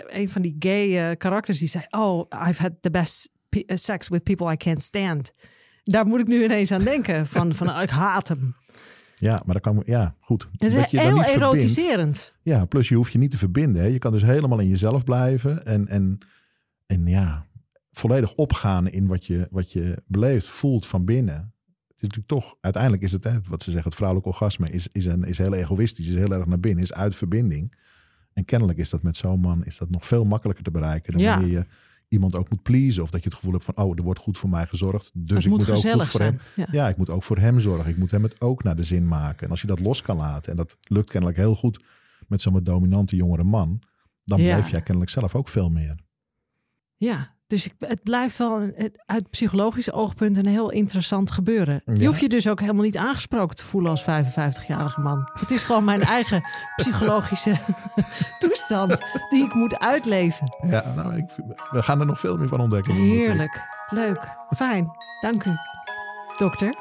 een 0.08 0.29
van 0.29 0.41
die 0.41 0.56
gay 0.60 1.10
eh, 1.10 1.17
karakters 1.17 1.60
die 1.60 1.67
zei: 1.67 1.84
Oh, 1.89 2.25
I've 2.47 2.62
had 2.62 2.71
the 2.79 2.89
best 2.89 3.29
sex 3.67 4.08
with 4.08 4.23
people 4.23 4.51
I 4.51 4.58
can't 4.58 4.84
stand. 4.84 5.34
Daar 5.84 6.06
moet 6.06 6.19
ik 6.19 6.27
nu 6.27 6.43
ineens 6.43 6.71
aan 6.71 6.84
denken. 6.84 7.27
Van, 7.27 7.56
van 7.56 7.82
ik 7.82 7.89
haat 7.89 8.27
hem. 8.27 8.56
Ja, 9.15 9.41
maar 9.45 9.60
dan 9.60 9.73
kan 9.73 9.84
ja, 9.86 10.15
goed. 10.19 10.49
Het 10.52 10.62
is 10.62 10.73
Dat 10.73 10.91
je 10.91 10.99
heel 10.99 11.15
verbindt. 11.15 11.30
erotiserend. 11.41 12.34
Ja, 12.41 12.65
plus 12.65 12.89
je 12.89 12.95
hoeft 12.95 13.12
je 13.12 13.17
niet 13.17 13.32
te 13.32 13.38
verbinden. 13.38 13.82
Hè. 13.82 13.88
Je 13.88 13.97
kan 13.99 14.12
dus 14.12 14.21
helemaal 14.21 14.60
in 14.60 14.67
jezelf 14.67 15.04
blijven. 15.04 15.65
En, 15.65 15.88
en, 15.88 16.17
en 16.86 17.06
ja, 17.06 17.45
volledig 17.91 18.34
opgaan 18.34 18.88
in 18.89 19.08
wat 19.08 19.26
je, 19.26 19.47
wat 19.52 19.71
je 19.71 20.04
beleeft, 20.08 20.47
voelt 20.47 20.86
van 20.88 21.06
binnen. 21.06 21.36
Het 21.88 22.02
is 22.12 22.17
natuurlijk 22.17 22.28
toch, 22.28 22.56
uiteindelijk 22.62 23.04
is 23.04 23.12
het, 23.12 23.23
hè, 23.23 23.38
wat 23.49 23.63
ze 23.63 23.69
zeggen, 23.71 23.88
het 23.89 23.95
vrouwelijk 23.97 24.28
orgasme 24.30 24.69
is, 24.69 24.88
is, 24.88 25.06
een, 25.06 25.23
is 25.23 25.38
heel 25.38 25.54
egoïstisch, 25.54 26.08
is 26.08 26.15
heel 26.15 26.32
erg 26.34 26.45
naar 26.45 26.60
binnen, 26.60 26.84
is 26.84 26.93
uit 26.93 27.15
verbinding. 27.15 27.73
En 28.34 28.45
kennelijk 28.45 28.78
is 28.78 28.89
dat 28.89 29.04
met 29.04 29.17
zo'n 29.17 29.39
man 29.39 29.65
is 29.65 29.78
dat 29.78 29.89
nog 29.89 30.08
veel 30.08 30.26
makkelijker 30.26 30.63
te 30.63 30.71
bereiken 30.71 31.13
dan 31.13 31.21
Ja. 31.21 31.36
wanneer 31.38 31.52
je 31.54 31.65
iemand 32.13 32.36
ook 32.36 32.49
moet 32.49 32.62
pleasen. 32.62 33.04
Of 33.04 33.10
dat 33.10 33.23
je 33.23 33.30
het 33.30 33.38
gevoel 33.38 33.54
hebt 33.54 33.65
van, 33.65 33.78
oh, 33.78 33.91
er 33.97 34.04
wordt 34.04 34.19
goed 34.19 34.38
voor 34.38 34.49
mij 34.49 34.65
gezorgd. 34.67 35.12
Dus 35.13 35.36
het 35.36 35.43
ik 35.45 35.49
moet 35.49 35.60
moet, 35.60 35.69
ook 35.69 35.76
goed 35.93 36.08
voor 36.08 36.21
zijn. 36.21 36.39
hem. 36.56 36.65
Ja. 36.65 36.67
Ja, 36.71 36.89
ik 36.89 36.97
moet 36.97 37.10
ook 37.10 37.23
voor 37.23 37.38
hem 37.38 37.60
zorgen. 37.60 37.89
Ik 37.91 37.97
moet 37.97 38.12
hem 38.12 38.23
het 38.23 38.41
ook 38.41 38.63
naar 38.63 38.76
de 38.76 38.84
zin 38.84 39.08
maken. 39.08 39.45
En 39.45 39.49
als 39.49 39.62
je 39.62 39.67
dat 39.67 39.80
los 39.80 40.02
kan 40.02 40.17
laten, 40.17 40.52
en 40.52 40.58
dat 40.58 40.78
lukt 40.82 41.10
kennelijk 41.10 41.38
heel 41.39 41.56
goed 41.56 41.84
met 42.28 42.41
zo'n 42.41 42.54
wat 42.54 42.65
dominante 42.65 43.15
jongere 43.15 43.43
man, 43.43 43.82
dan 44.23 44.41
Ja. 44.41 44.45
blijf 44.45 44.69
jij 44.69 44.82
kennelijk 44.82 45.12
zelf 45.12 45.36
ook 45.36 45.47
veel 45.47 45.69
meer. 45.69 45.95
Ja, 46.97 47.33
dus 47.54 47.66
ik, 47.66 47.74
het 47.80 48.04
blijft 48.04 48.38
wel 48.38 48.72
uit 49.06 49.30
psychologisch 49.30 49.92
oogpunt 49.92 50.38
een 50.38 50.48
heel 50.48 50.72
interessant 50.72 51.32
gebeuren. 51.32 51.82
Je 51.86 51.98
Ja. 51.98 52.06
hoeft 52.06 52.20
je 52.20 52.30
dus 52.30 52.48
ook 52.48 52.60
helemaal 52.60 52.84
niet 52.84 52.98
aangesproken 52.98 53.56
te 53.56 53.66
voelen 53.66 53.92
als 53.92 54.02
55-jarige 54.04 55.00
man. 55.02 55.30
Het 55.39 55.52
is 55.52 55.63
gewoon 55.63 55.84
mijn 55.84 56.02
eigen 56.02 56.44
psychologische 56.76 57.58
toestand 58.39 59.02
die 59.30 59.46
ik 59.46 59.54
moet 59.54 59.80
uitleven. 59.80 60.48
Ja, 60.68 60.94
nou, 60.96 61.16
ik, 61.16 61.26
we 61.72 61.82
gaan 61.84 62.00
er 62.00 62.06
nog 62.06 62.20
veel 62.20 62.38
meer 62.38 62.48
van 62.48 62.60
ontdekken. 62.60 62.94
Heerlijk, 62.94 63.62
leuk, 63.89 64.28
fijn. 64.56 64.92
Dank 65.22 65.44
u, 65.46 65.52
dokter. 66.38 66.74